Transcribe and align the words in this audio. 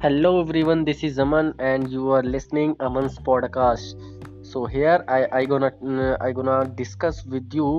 Hello 0.00 0.40
everyone, 0.40 0.84
this 0.84 1.02
is 1.04 1.18
Aman 1.18 1.54
and 1.58 1.88
you 1.90 2.10
are 2.10 2.22
listening 2.22 2.74
Aman's 2.80 3.18
podcast. 3.18 3.94
So 4.42 4.64
here 4.66 5.04
I 5.08 5.18
I 5.40 5.44
gonna 5.44 5.70
uh, 5.94 6.16
I 6.20 6.32
gonna 6.32 6.58
discuss 6.82 7.24
with 7.24 7.52
you 7.60 7.70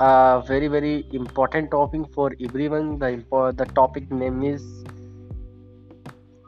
a 0.00 0.42
very 0.46 0.68
very 0.68 1.06
important 1.12 1.70
topic 1.70 2.02
for 2.14 2.32
everyone. 2.48 2.98
The 2.98 3.10
the 3.56 3.66
topic 3.80 4.10
name 4.10 4.42
is 4.42 4.62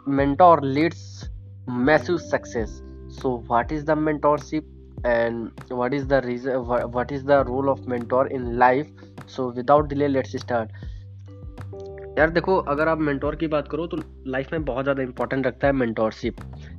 mentor 0.06 0.60
leads 0.62 1.28
massive 1.66 2.20
success. 2.20 2.82
So 3.08 3.42
what 3.46 3.70
is 3.72 3.84
the 3.84 3.94
mentorship 3.94 4.64
and 5.04 5.50
what 5.68 5.92
is 5.94 6.06
the 6.06 6.20
reason 6.22 6.66
wha- 6.66 6.86
what 6.86 7.12
is 7.12 7.24
the 7.24 7.44
role 7.44 7.68
of 7.70 7.86
mentor 7.86 8.26
in 8.28 8.56
life? 8.58 8.88
So 9.26 9.48
without 9.50 9.88
delay 9.88 10.08
let's 10.08 10.38
start. 10.40 10.70
यार 12.18 12.30
देखो, 12.30 12.56
अगर 12.56 12.88
आप 12.88 12.98
mentor 12.98 13.36
की 13.36 13.46
बात 13.46 13.68
करो 13.68 13.86
तो 13.86 13.96
life 14.26 14.52
में 14.52 14.64
बहुत 14.64 14.84
ज़्यादा 14.84 15.02
इंपॉर्टेंट 15.02 15.46
रखता 15.46 15.66
है 15.66 15.72
मेंटोरशिप 15.72 16.36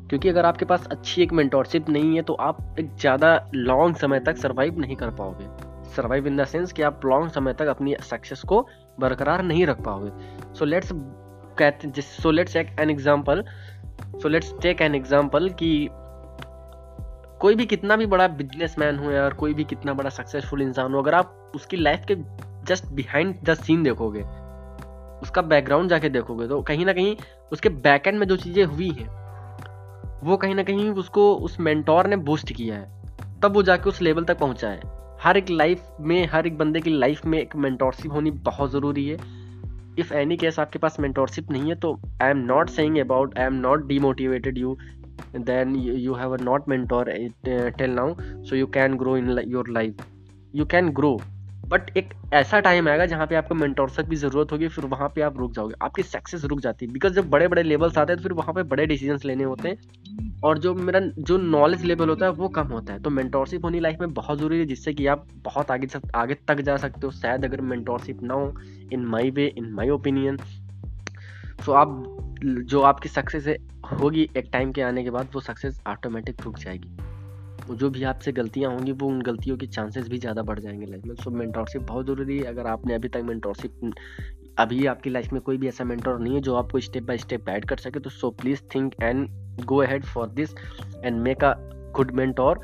क्योंकि 0.10 0.30
अगर 0.30 0.46
आपके 0.46 0.66
पास 0.66 0.88
अच्छी 0.92 1.22
एक 1.24 1.34
मेंटोरशिप 1.34 1.90
नहीं 1.90 2.16
है 2.16 2.22
तो 2.22 2.34
आप 2.42 2.76
एक 2.80 2.96
ज़्यादा 2.96 3.50
लॉन्ग 3.56 3.96
समय 3.96 4.20
तक 4.20 4.38
सर्वाइव 4.38 4.80
नहीं 4.80 4.96
कर 4.96 5.10
पाओगे। 5.12 5.46
सर्वाइव 5.96 6.28
इन 6.28 6.38
द 6.38 6.46
सेंस 6.46 6.72
कि 6.74 6.82
आप 6.82 7.06
लॉन्ग 7.06 7.32
समय 7.32 7.54
तक 7.54 7.68
अपनी 7.68 7.96
सक्सेस 8.02 8.42
को 8.44 8.62
बरकरार 9.00 9.44
नहीं 9.44 9.66
रख 9.68 9.82
पाओगे। 9.84 10.12
सो 10.54 10.66
लेट्स 10.66 10.92
कहते 10.94 12.02
so 12.02 12.32
let's 12.32 12.54
take 12.54 12.76
an 12.80 12.90
example 12.90 13.44
so 14.22 14.30
let's 14.30 14.54
take 14.62 14.82
an 14.82 14.96
example 14.96 15.50
कि 15.60 15.88
कोई 17.42 17.56
भी 17.56 17.66
कितना 17.66 17.96
भी 17.96 18.06
बड़ा 18.06 18.28
बिजनेसमैन 18.38 18.98
हो 18.98 19.12
यार 19.12 19.34
कोई 19.34 19.54
भी 19.54 19.64
कितना 19.64 19.94
बड़ा 19.94 20.10
सक्सेसफुल 20.12 20.62
इंसान 20.62 20.94
हो, 20.94 21.02
अगर 21.02 21.14
आप 21.14 21.52
उसकी 21.56 21.78
लाइफ 21.78 22.06
के 22.12 22.16
जस्ट 22.68 22.86
बिहाइंड 22.94 23.36
द 23.44 23.54
सीन 23.56 23.84
देखोगे 23.84 24.24
उसका 25.26 25.42
बैकग्राउंड 25.44 25.90
जाके 25.90 26.10
देखोगे 26.10 26.48
तो 26.48 26.62
कहीं 26.62 26.86
ना 26.86 26.94
कहीं 26.94 27.16
उसके 27.52 27.70
बैकएंड 27.70 28.20
में 28.20 28.28
जो 28.28 28.36
चीज़ें 28.38 28.64
हुई 28.66 28.90
हैं, 28.90 29.08
वो 30.24 30.38
कहीं 30.38 30.56
ना 30.56 30.64
कहीं 30.64 30.90
उसको 30.92 31.34
उस 31.46 31.60
मेंटोर 31.60 32.08
ने 32.08 32.16
बूस्ट 32.28 32.54
किया 32.54 32.76
है। 32.76 33.40
तब 33.42 33.56
वो 33.56 33.64
जाके 33.64 33.90
उस 33.90 34.02
लेवल 34.02 34.24
तक 34.24 34.40
पहुँचा 34.40 34.70
है। 34.70 34.94
हर 35.22 35.38
एक 35.38 35.50
लाइफ 35.50 35.88
में, 36.02 36.28
हर 36.28 36.48
एक 36.48 36.58
बंदे 36.58 36.82
की 36.82 36.90
लाइफ 36.90 37.26
में 37.26 37.40
एक 37.40 37.56
मेंटोरशिप 37.56 38.12
होनी 38.12 38.32
बहुत 38.46 38.72
ज़रूरी 38.72 39.08
है। 39.08 39.18
इफ़ 40.00 40.14
एनी 40.14 40.38
केस 40.38 40.60
आपके 40.60 40.80
पास 40.80 41.00
मेंटोरशिप 41.00 41.52
नहीं 41.52 41.70
है 41.70 41.76
तो 41.76 41.94
I 42.22 42.30
am 42.30 42.38
not 42.46 42.70
saying 42.70 42.98
about 43.00 43.38
I 43.40 43.46
am 43.46 43.54
not 43.60 43.86
demotivated 43.88 44.58
you 44.58 44.78
then 45.38 45.76
you 45.76 46.14
have 46.14 46.34
a 46.34 46.42
not 46.42 46.68
mentor 46.70 47.12
till 47.46 47.92
now 47.92 48.16
so 48.44 48.56
you 48.56 48.68
can 48.74 48.98
grow 48.98 49.16
in 49.18 49.40
your 49.48 49.70
life 49.70 50.06
you 50.56 50.66
can 50.66 50.90
grow 50.90 51.18
but 51.66 51.98
एक 51.98 52.10
ऐसा 52.34 52.60
time 52.60 52.88
आएगा 52.90 53.06
जहाँ 53.06 53.26
पे 53.28 53.36
आपको 53.36 53.56
mentorship 53.56 54.10
की 54.10 54.16
ज़रूरत 54.16 54.52
होगी 54.52 54.68
फिर 54.68 54.86
वहाँ 54.86 55.08
पे 55.10 55.22
आप 55.22 55.38
रुक 55.38 55.54
जाओगे। 55.54 55.76
आपकी 55.82 56.04
सक्सेस 56.04 56.44
रुक 56.46 56.60
जाती 56.60 56.86
है। 56.86 56.92
बिकॉज़ 56.92 57.14
जब 57.14 57.30
बड़े 57.30 57.48
बड़े 57.48 57.64
लेवल्स 57.64 57.98
आते 57.98 58.14
हैं 58.14 58.18
तो 58.18 58.24
फिर 58.24 58.34
वहाँ 58.34 58.54
पे 58.54 58.64
बड़े 58.64 58.86
डिसीजंस 58.86 59.26
लेने 59.26 59.44
होते 59.44 59.70
हैं। 59.70 60.40
और 60.44 60.58
जो 60.58 60.74
मेरा 60.76 61.00
जो 61.00 61.38
नॉलेज 61.38 61.84
लेवल 61.84 62.10
होता 62.10 62.26
है 62.26 62.32
वो 62.32 62.48
कम 62.50 62.68
होता 62.68 62.94
है। 62.94 63.02
तो 63.02 63.10
मेंटोरशिप 63.10 63.66
होनी 63.66 63.80
लाइफ 63.80 63.98
में 64.02 64.14
बहुत 64.14 64.40
ज़रूरी 64.40 64.60
है 64.60 64.66
जिससे 64.66 64.94
कि 64.94 65.08
आप 65.08 65.28
बहुत 65.36 65.72
आगे 65.72 65.88
सक, 65.88 66.02
आगे 66.16 66.34
तक 66.48 66.62
जा 66.62 66.78
सकते 66.78 67.06
हो। 67.06 67.12
शायद 67.12 67.46
अगर 67.46 67.62
मेंटोरशिप 67.62 68.22
ना 68.24 68.34
हो 68.34 68.54
इन 68.94 69.06
माई 69.06 69.32
वे 69.32 69.46
इन 69.58 69.72
माई 69.74 69.90
ओपिनियन 69.90 70.38
तो 71.66 71.72
आप 71.72 72.02
जो 72.44 72.82
आपकी 72.82 73.10
सक्सेस 73.10 73.48
होगी 73.92 74.30
एक 74.38 74.50
टाइम 74.54 74.72
के 74.72 74.82
आने 74.82 75.04
के 75.04 75.10
बाद 75.10 75.30
वो 75.34 75.42
सक्सेस 75.42 75.82
ऑटोमेटिक 75.88 76.42
रुक 76.42 76.58
जाएगी। 76.58 76.98
जो 77.72 77.90
भी 77.90 78.04
आपसे 78.04 78.32
गलतियाँ 78.32 78.72
होंगी, 78.72 78.92
वो 78.92 79.08
उन 79.08 79.22
गलतियों 79.22 79.58
के 79.58 79.68
चांसेस 79.68 80.08
भी 80.10 80.18
ज़्यादा 80.18 80.42
बढ़ 80.42 80.60
जाएँगे 80.60 80.86
लाइफ 80.86 81.06
में। 81.06 81.16
सो 81.16 81.32
मेंटोरशिप 81.32 81.82
बहुत 81.82 82.06
ज़रूरी 82.06 82.38
है। 82.38 82.44
अगर 82.46 82.68
आपने 82.68 82.94
अभी 82.94 83.10
तक 83.10 83.22
मेंटोरशिप 83.26 83.94
अभी 84.60 84.86
आपकी 84.86 85.10
लाइफ 85.10 85.34
में 85.34 85.42
कोई 85.42 85.58
भी 85.58 85.68
ऐसा 85.68 85.84
मेंटोर 85.84 86.20
नहीं 86.20 86.34
है, 86.36 86.42
जो 86.42 86.56
आपको 86.56 86.80
स्टेप 86.80 87.04
बाय 87.04 87.18
स्टेप 87.18 87.46
गाइड 87.46 87.66
कर 87.66 87.78
सके 87.78 88.00
तो 88.00 88.10
so 88.10 88.30
please 88.32 88.62
think 88.76 88.94
and 89.02 89.28
go 89.66 89.82
ahead 89.82 90.04
for 90.06 90.28
this 90.30 90.54
and 91.04 91.20
make 91.22 91.44
a 91.44 91.54
good 91.96 92.12
mentor 92.12 92.60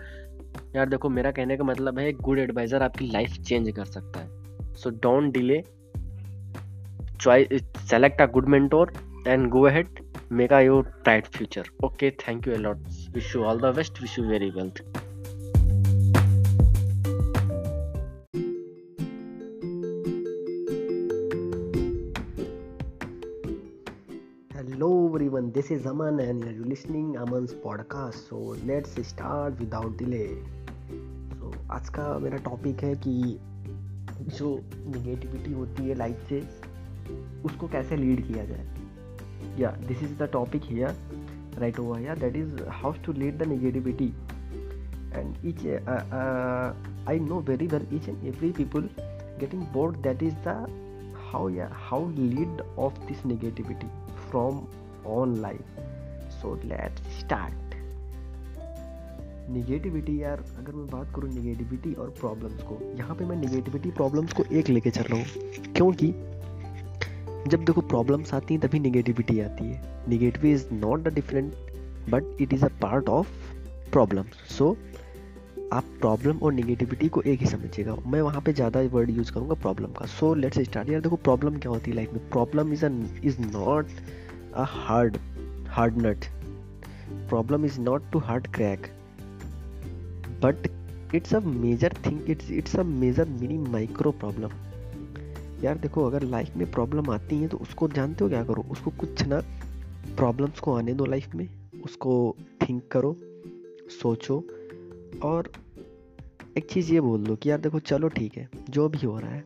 यार 0.76 0.90
देखो, 0.90 1.10
मेरा 1.10 1.32
कहने 1.32 1.58
का 1.58 1.64
मतलब 1.64 2.00
है 2.00 2.12
गुड 2.14 2.40
एडवाइज़र 2.40 2.84
आपकी 2.84 3.06
लाइफ 3.12 3.38
चेंज 3.40 3.70
कर 3.76 3.86
सकता 3.86 4.20
है। 4.20 4.74
So 4.76 4.90
don't 4.90 5.32
delay 5.34 5.62
choice 7.22 7.64
select 7.90 8.22
a 8.22 8.26
good 8.34 8.48
mentor 8.50 8.94
and 9.28 9.50
go 9.50 9.62
ahead 9.68 9.88
your 10.32 10.84
bright 11.04 11.28
future 11.28 11.66
okay 11.84 12.10
thank 12.10 12.46
you 12.46 12.56
a 12.56 12.58
lot 12.58 12.78
wish 13.14 13.34
you 13.34 13.44
all 13.44 13.58
the 13.58 13.70
best 13.74 14.00
wish 14.00 14.18
you 14.18 14.26
very 14.26 14.50
well 14.52 14.72
hello 24.54 25.08
everyone 25.08 25.52
this 25.52 25.70
is 25.70 25.86
aman 25.86 26.22
and 26.22 26.46
you're 26.46 26.66
listening 26.66 27.18
aman's 27.18 27.54
podcast 27.54 28.30
so 28.30 28.56
let's 28.66 29.06
start 29.06 29.60
without 29.60 29.98
delay 29.98 30.30
so 31.40 31.54
आज 31.72 31.90
का 31.90 32.18
मेरा 32.20 32.38
topic 32.38 32.84
है 32.84 32.96
कि 33.08 33.40
जो 34.38 34.60
negativity 34.88 35.52
होती 35.54 35.90
है 35.90 35.96
life 35.96 36.26
से 36.30 36.40
उसको 37.46 37.68
कैसे 37.68 37.96
लीड 37.96 38.28
किया 38.28 38.46
जाए 38.46 38.81
yeah 39.58 39.74
this 39.82 40.02
is 40.02 40.16
the 40.18 40.28
topic 40.28 40.64
here 40.64 40.96
right 41.58 41.78
over 41.80 41.98
here 42.00 42.16
that 42.16 42.36
is 42.36 42.50
how 42.70 42.92
to 43.08 43.14
lead 43.14 43.40
the 43.40 43.46
negativity 43.46 44.12
and 45.14 45.38
each 45.44 45.66
uh, 45.66 45.92
uh, 46.20 46.74
i 47.08 47.18
know 47.18 47.40
very 47.40 47.68
well 47.68 47.86
each 47.92 48.08
and 48.08 48.28
every 48.28 48.52
people 48.52 48.84
getting 49.40 49.66
bored 49.74 50.02
that 50.04 50.22
is 50.22 50.34
the 50.44 50.56
how 51.32 51.48
yeah 51.48 51.70
how 51.90 52.00
lead 52.16 52.62
of 52.78 52.94
this 53.08 53.20
negativity 53.34 53.90
from 54.30 54.68
on 55.04 55.42
life 55.42 55.84
so 56.42 56.58
let's 56.64 57.02
start 57.20 57.54
negativity 59.50 60.22
यार 60.22 60.44
अगर 60.58 60.74
मैं 60.74 60.86
बात 60.88 61.12
करूँ 61.16 61.30
negativity 61.30 61.94
और 61.94 62.10
problems 62.20 62.62
को 62.64 62.78
यहाँ 62.98 63.16
पे 63.16 63.26
मैं 63.26 63.36
निगेटिविटी 63.38 63.92
प्रॉब्लम्स 63.98 64.34
को 64.34 64.44
एक 64.60 64.70
लेके 64.70 64.92
चल 64.92 65.04
रहा 65.04 65.20
हूँ 65.20 65.74
क्योंकि 65.76 66.14
जब 67.48 67.64
देखो 67.66 67.82
प्रॉब्लम्स 67.82 68.34
आती 68.34 68.54
हैं, 68.54 68.62
तभी 68.62 68.80
निगेटिविटी 68.80 69.40
आती 69.40 69.66
है। 69.66 69.82
Negative 70.10 70.46
is 70.46 70.66
not 70.74 71.08
a 71.08 71.12
different 71.12 71.54
but 72.10 72.42
it 72.42 72.54
is 72.54 72.66
a 72.66 72.70
part 72.82 73.10
of 73.10 73.28
problem 73.92 74.26
so 74.50 74.76
आप 75.74 75.84
प्रॉब्लम 76.00 76.38
और 76.38 76.54
निगेटिविटी 76.54 77.08
को 77.10 77.22
एक 77.22 77.40
ही 77.40 77.46
समझिएगा। 77.46 77.96
मैं 78.08 78.22
वहाँ 78.22 78.42
पे 78.42 78.54
ज़्यादा 78.54 78.80
वर्ड 78.94 79.10
यूज़ 79.10 79.32
करूँगा 79.32 79.54
प्रॉब्लम 79.54 79.92
का। 79.92 80.06
सो 80.06 80.34
लेट्स 80.34 80.60
स्टार्ट 80.60 80.90
यार 80.90 81.02
देखो 81.02 81.16
प्रॉब्लम 81.16 81.58
क्या 81.58 81.72
होती 81.72 81.92
है 81.92 81.96
लाइफ 81.96 82.14
में? 82.14 82.30
Problem 82.30 82.74
is 82.74 82.86
is 83.26 83.40
not 83.42 83.88
a 84.56 84.66
hard 84.70 85.18
hard 85.68 86.02
nut 86.06 86.26
problem 87.30 87.66
is 87.66 87.80
not 87.82 88.12
too 88.12 88.20
hard 88.20 88.48
crack 88.48 88.88
but 90.44 90.68
it's 91.16 91.34
a 91.36 91.40
major 91.40 91.94
thing 92.06 92.30
it's 92.30 92.52
it's 92.52 92.76
a 92.76 92.84
major 92.84 93.30
mini 93.30 93.58
micro 93.72 94.12
problem 94.12 94.50
यार 95.64 95.78
देखो, 95.78 96.06
अगर 96.06 96.24
लाइफ 96.24 96.56
में 96.58 96.72
प्रॉब्लम 96.72 97.10
आती 97.10 97.38
है 97.38 97.48
तो 97.48 97.58
उसको 97.58 97.88
जानते 97.88 98.24
हो 98.24 98.30
क्या 98.30 98.44
करो? 98.44 98.66
उसको 98.72 98.92
कुछ 98.92 99.24
ना 99.24 99.42
प्रॉब्लम्स 100.18 100.60
को 100.60 100.74
आने 100.74 100.94
दो 100.94 101.06
लाइफ 101.06 101.36
में। 101.36 101.48
उसको 101.86 102.36
थिंक 102.62 102.88
करो, 102.92 103.16
सोचो 104.02 104.44
और 105.24 105.52
एक 106.58 106.70
चीज़ 106.72 106.94
ये 106.94 107.02
बोल 107.02 107.24
दो 107.24 107.36
कि 107.36 107.50
यार 107.50 107.60
देखो, 107.60 107.80
चलो 107.80 108.08
ठीक 108.08 108.38
है, 108.38 108.50
जो 108.70 108.90
भी 108.90 109.06
हो 109.06 109.18
रहा 109.20 109.32
है, 109.32 109.46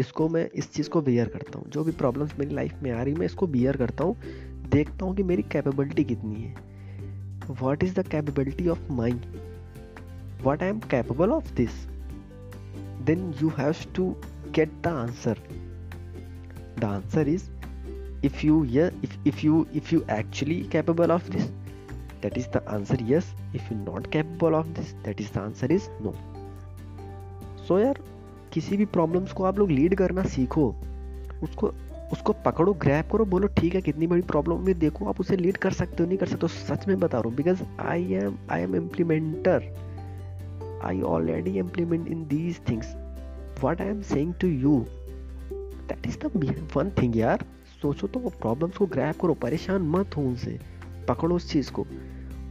इसको 0.00 0.28
मैं 0.28 0.50
इस 0.50 0.72
चीज़ 0.72 0.88
को 0.88 1.00
बियर 1.00 1.28
करता 1.28 1.58
हूँ। 1.58 1.70
जो 1.70 1.84
भी 1.84 1.92
प्रॉब्लम्स 1.92 2.38
मेरी 2.38 2.54
लाइफ 2.54 2.82
में 2.82 2.90
आ 2.92 3.02
रही 3.02 3.14
मैं 3.14 3.26
इसको 3.26 3.46
बियर 3.46 3.76
करता 3.76 4.04
हूँ। 4.04 4.16
देखता 4.70 5.04
हूँ 5.04 5.14
कि 5.16 5.22
मेरी 5.22 5.42
कैपेबिलिटी 5.42 6.04
कितनी 6.04 6.34
है। 6.34 6.54
What 7.62 7.84
is 7.84 8.00
the 8.00 8.06
capability 8.08 8.68
of 8.68 8.92
mind 8.92 9.20
what 10.42 10.62
I 10.62 10.68
am 10.68 10.78
capable 10.80 11.30
of 11.30 11.54
this 11.54 11.70
then 13.06 13.34
you 13.42 13.48
have 13.48 13.74
to 13.94 14.14
get 14.58 14.72
the 14.82 14.92
answer 15.04 15.36
the 16.76 16.86
answer 16.86 17.22
is 17.34 17.48
if 18.22 18.42
you 18.44 18.64
yeah 18.64 18.90
if, 19.02 19.16
if 19.24 19.44
you 19.44 19.66
if 19.74 19.92
you 19.92 20.04
actually 20.08 20.58
capable 20.68 21.12
of 21.12 21.30
this 21.30 21.48
that 22.22 22.36
is 22.36 22.46
the 22.48 22.62
answer 22.70 22.98
yes 23.04 23.32
if 23.52 23.70
you 23.70 23.76
not 23.78 24.10
capable 24.10 24.54
of 24.54 24.74
this 24.74 24.94
that 25.04 25.20
is 25.20 25.30
the 25.30 25.40
answer 25.40 25.70
is 25.78 25.88
no 26.00 26.14
so 27.68 27.80
यार 27.80 28.02
किसी 28.52 28.76
भी 28.76 28.84
problems 28.92 29.32
को 29.32 29.44
आप 29.44 29.58
लोग 29.58 29.70
lead 29.70 29.94
करना 29.96 30.22
सीखो 30.34 30.64
उसको 31.42 31.72
उसको 32.12 32.32
पकड़ो 32.44 32.72
ग्रैप 32.82 33.08
करो 33.12 33.24
बोलो 33.32 33.48
ठीक 33.58 33.74
है 33.74 33.80
कितनी 33.82 34.06
बड़ी 34.06 34.22
प्रॉब्लम 34.32 34.60
में 34.66 34.78
देखो 34.78 35.08
आप 35.08 35.20
उसे 35.20 35.36
लीड 35.36 35.56
कर 35.64 35.72
सकते 35.72 36.02
हो 36.02 36.08
नहीं 36.08 36.18
कर 36.18 36.26
सकते 36.26 36.46
हो 36.46 36.48
सच 36.48 36.86
में 36.88 36.98
बता 37.00 37.18
रहा 37.18 37.28
हूँ 37.28 37.36
because 37.36 37.62
I 37.86 38.12
am 38.14 38.38
I 38.52 38.62
am 38.62 38.76
implementer 38.76 39.72
I 40.84 41.00
already 41.14 41.58
implement 41.58 42.08
in 42.08 42.26
these 42.28 42.60
things 42.68 42.94
what 43.64 43.80
I 43.80 43.86
am 43.86 44.02
saying 44.02 44.40
to 44.40 44.48
you 44.48 44.86
that 45.88 46.06
is 46.06 46.18
the 46.18 46.30
one 46.76 46.90
thing 46.90 47.16
यार 47.16 47.44
सोचो 47.82 48.06
तो 48.06 48.20
प्रॉब्लम्स 48.20 48.76
को 48.76 48.86
ग्रैप 48.86 49.20
करो, 49.20 49.34
परेशान 49.34 49.82
मत 49.82 50.16
हो 50.16 50.22
उनसे, 50.22 50.60
पकड़ो 51.08 51.36
उस 51.36 51.52
चीज़ 51.52 51.70
को। 51.70 51.86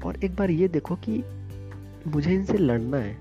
और 0.05 0.23
एक 0.23 0.35
बार 0.35 0.51
ये 0.51 0.67
देखो 0.67 0.95
कि 0.95 1.23
मुझे 2.07 2.33
इनसे 2.33 2.57
लड़ना 2.57 2.97
है। 2.97 3.17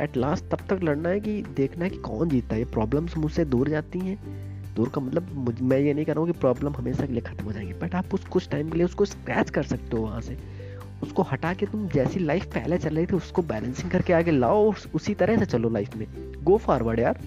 एट 0.00 0.16
लास्ट 0.16 0.44
तब 0.44 0.58
तक 0.58 0.80
लड़ना 0.82 1.08
है 1.08 1.20
कि 1.20 1.42
देखना 1.42 1.84
है 1.84 1.90
कि 1.90 1.96
कौन 1.96 2.28
जीतता 2.28 2.54
है। 2.54 2.58
ये 2.58 2.64
प्रॉब्लम्स 2.64 3.16
मुझसे 3.16 3.44
दूर 3.44 3.68
जाती 3.68 3.98
हैं। 3.98 4.38
दूर 4.74 4.88
का 4.88 5.00
मतलब 5.00 5.56
मैं 5.62 5.78
ये 5.78 5.94
नहीं 5.94 6.04
कर 6.04 6.14
रहा 6.14 6.24
हूँ 6.24 6.32
कि 6.32 6.40
प्रॉब्लम 6.40 6.72
हमेशा 6.72 7.06
के 7.06 7.12
लिए 7.12 7.22
खत्म 7.22 7.44
हो 7.44 7.52
जाएगी। 7.52 7.72
बट 7.72 7.94
आप 7.94 8.14
उस, 8.14 8.24
कुछ 8.24 8.48
टाइम 8.48 8.70
के 8.70 8.76
लिए 8.76 8.84
उसको 8.84 9.04
स्क्रैच 9.04 9.50
कर 9.50 9.62
सकते 9.62 9.96
हो 9.96 10.02
वहाँ 10.02 10.20
से। 10.20 10.57
उसको 11.02 11.22
हटा 11.22 11.52
के 11.54 11.66
तुम 11.66 11.88
जैसी 11.88 12.20
लाइफ 12.20 12.44
पहले 12.54 12.78
चल 12.78 12.96
रही 12.96 13.06
थी 13.06 13.16
उसको 13.16 13.42
बैलेंसिंग 13.42 13.90
करके 13.90 14.12
आगे 14.12 14.30
लाओ 14.30 14.66
और 14.68 14.90
उसी 14.94 15.14
तरह 15.14 15.38
से 15.38 15.46
चलो 15.46 15.68
लाइफ 15.70 15.96
में। 15.96 16.06
गो 16.44 16.56
फॉरवर्ड 16.56 17.00
यार। 17.00 17.20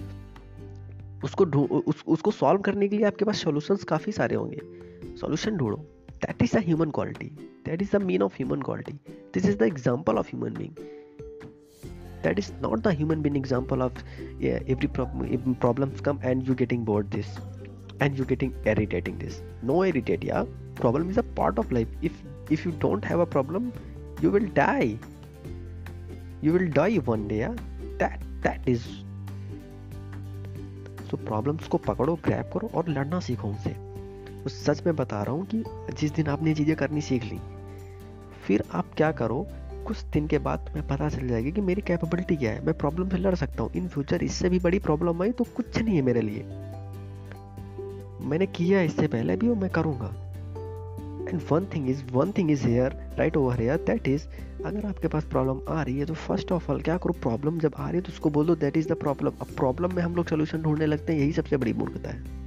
उसको 1.24 1.44
उस, 1.66 2.02
उसको 2.06 2.30
सॉल्व 2.30 2.60
करने 2.60 2.88
के 2.88 2.96
लिए 2.96 3.06
आपके 3.06 3.24
पास 3.24 3.42
सॉल्यूशंस 3.42 3.84
काफ़ी 3.84 4.12
सारे 4.12 4.36
होंगे। 4.36 4.60
सॉल्यूशन 5.20 5.56
ढूंढो। 5.56 5.76
That 6.24 6.42
is 6.42 6.56
the 6.56 6.62
human 6.64 6.90
quality 6.90 7.26
that 7.66 7.82
is 7.82 7.96
the 7.96 8.02
mean 8.02 8.22
of 8.22 8.34
human 8.34 8.62
quality 8.62 8.92
this 9.34 9.46
is 9.46 9.56
the 9.58 9.62
example 9.62 10.18
of 10.18 10.28
human 10.28 10.54
being 10.58 10.84
that 12.24 12.40
is 12.40 12.48
not 12.64 12.82
the 12.82 12.90
human 12.98 13.22
being 13.22 13.36
example 13.38 13.80
of 13.84 14.02
yeah, 14.40 14.68
every 14.72 14.88
problem 14.96 15.54
problems 15.62 16.02
come 16.08 16.20
and 16.30 16.50
you 16.50 16.54
getting 16.60 16.84
bored 16.90 17.08
this 17.14 17.32
and 18.04 18.20
you 18.20 18.26
getting 18.32 18.52
irritating 18.72 19.16
this. 19.22 19.38
No 19.70 19.78
irritate 19.86 20.26
yeah. 20.28 20.52
Problem 20.76 21.10
is 21.14 21.18
a 21.22 21.24
part 21.40 21.58
of 21.62 21.72
life. 21.76 21.96
If 22.10 22.20
if 22.52 22.66
you 22.66 22.72
don't 22.84 23.04
have 23.04 23.20
a 23.20 23.30
problem, 23.36 23.70
you 24.20 24.30
will 24.34 24.48
die. 24.54 24.90
You 26.44 26.56
will 26.56 26.72
die 26.72 27.04
one 27.04 27.28
day, 27.28 27.40
yeah? 27.42 27.56
That 27.98 28.18
that 28.46 28.68
is. 28.68 28.80
So, 31.10 31.18
problems 31.24 31.68
को 31.68 31.78
पकड़ो 31.78 32.14
grab 32.14 32.50
करो 32.54 32.70
और 32.74 32.88
लड़ना 32.88 33.20
सीखो 33.20 33.48
उनसे। 33.48 33.92
उस 34.46 34.64
सच 34.64 34.86
में 34.86 34.96
बता 34.96 35.22
रहा 35.22 35.32
हूँ 35.32 35.46
कि 35.46 35.64
जिस 36.00 36.12
दिन 36.12 36.26
आपने 36.26 36.54
चीज़ें 36.54 36.76
करनी 36.76 37.00
सीख 37.00 37.24
ली, 37.24 37.38
फिर 38.46 38.64
आप 38.72 38.94
क्या 38.96 39.12
करो, 39.12 39.46
कुछ 39.86 40.02
दिन 40.02 40.26
के 40.26 40.38
बाद 40.38 40.58
तुम्हें 40.58 40.88
पता 40.88 41.08
चल 41.08 41.28
जाएगी 41.28 41.52
कि 41.52 41.60
मेरी 41.60 41.82
कैपेबिलिटी 41.82 42.36
क्या 42.36 42.52
है। 42.52 42.64
मैं 42.64 42.78
प्रॉब्लम 42.78 43.08
से 43.08 43.16
लड़ 43.16 43.34
सकता 43.34 43.62
हूँ। 43.62 43.72
इन 43.72 43.88
फ्यूचर 43.88 44.22
इससे 44.22 44.48
भी 44.48 44.58
बड़ी 44.58 44.78
प्रॉब्लम 44.78 45.22
आई 45.22 45.32
तो 45.32 45.44
कुछ 45.44 45.78
नहीं 45.78 45.96
है 45.96 46.02
मेरे 46.02 46.20
लिए। 46.20 46.42
मैंने 48.26 48.46
किया 48.46 48.80
इससे 48.80 49.06
पहले 49.06 49.36
भी 49.36 49.48
और 49.48 49.56
मैं 49.56 49.70
करूँगा। 49.70 50.21
And 51.28 51.40
one 51.50 51.66
thing 51.74 51.90
is 51.90 52.04
one 52.12 52.32
thing 52.32 52.50
is 52.50 52.66
here 52.66 52.92
right 53.18 53.36
over 53.36 53.60
here 53.60 53.76
that 53.76 54.08
is 54.08 54.26
अगर 54.64 54.86
आपके 54.86 55.08
पास 55.08 55.24
प्रॉब्लम 55.24 55.74
आ 55.74 55.82
रही 55.82 55.98
है 55.98 56.06
तो 56.06 56.14
फ़र्स्ट 56.14 56.52
ऑफ़ 56.52 56.72
ऑल 56.72 56.80
क्या 56.80 56.98
करो 56.98 57.12
प्रॉब्लम 57.12 57.58
जब 57.58 57.72
आ 57.76 57.86
रही 57.86 57.96
है 57.96 58.02
तो 58.02 58.08
उसको 58.08 58.30
बोलो 58.30 58.54
दैट 58.54 58.76
इज़ 58.76 58.88
द 58.88 58.92
प्रॉब्लम 58.92 59.30
अब 59.40 59.46
प्रॉब्लम 59.46 59.94
में 59.94 60.02
हम 60.02 60.16
लोग 60.16 60.26
सोल्यूशन 60.26 60.62
ढूँढने 60.62 60.86
लगते 60.86 61.12
हैं, 61.12 61.20
यही 61.20 61.32
सबसे 61.32 61.56
बड़ी 61.56 61.72
मूर्खता 61.72 62.10
है। 62.10 62.42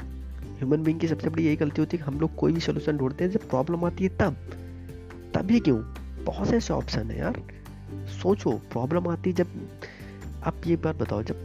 ह्यूमन 0.57 0.83
बींग 0.83 0.99
की 0.99 1.07
सबसे 1.07 1.29
बड़ी 1.29 1.45
यही 1.45 1.55
गलती 1.55 1.81
होती 1.81 1.97
है 1.97 2.03
कि 2.03 2.11
हम 2.11 2.19
लोग 2.19 2.35
कोई 2.35 2.53
भी 2.53 2.59
सोल्यूशन 2.59 2.97
ढूंढते 2.97 3.23
हैं, 3.23 3.31
जब 3.31 3.49
प्रॉब्लम 3.49 3.85
आती 3.85 4.03
है 4.03 4.09
तब। 4.09 4.35
तभी 5.33 5.59
क्यों? 5.59 5.81
बहुत 6.23 6.47
से 6.47 6.57
ऐसे 6.57 6.73
ऑप्शन 6.73 7.11
है 7.11 7.19
यार। 7.19 7.41
सोचो 8.07 8.51
प्रॉब्लम 8.51 9.07
आती 9.07 9.29
है 9.29 9.35
जब, 9.35 9.47
आप 10.43 10.55
ये 10.67 10.75
बात 10.75 10.95
बताओ, 10.95 11.23
जब 11.23 11.35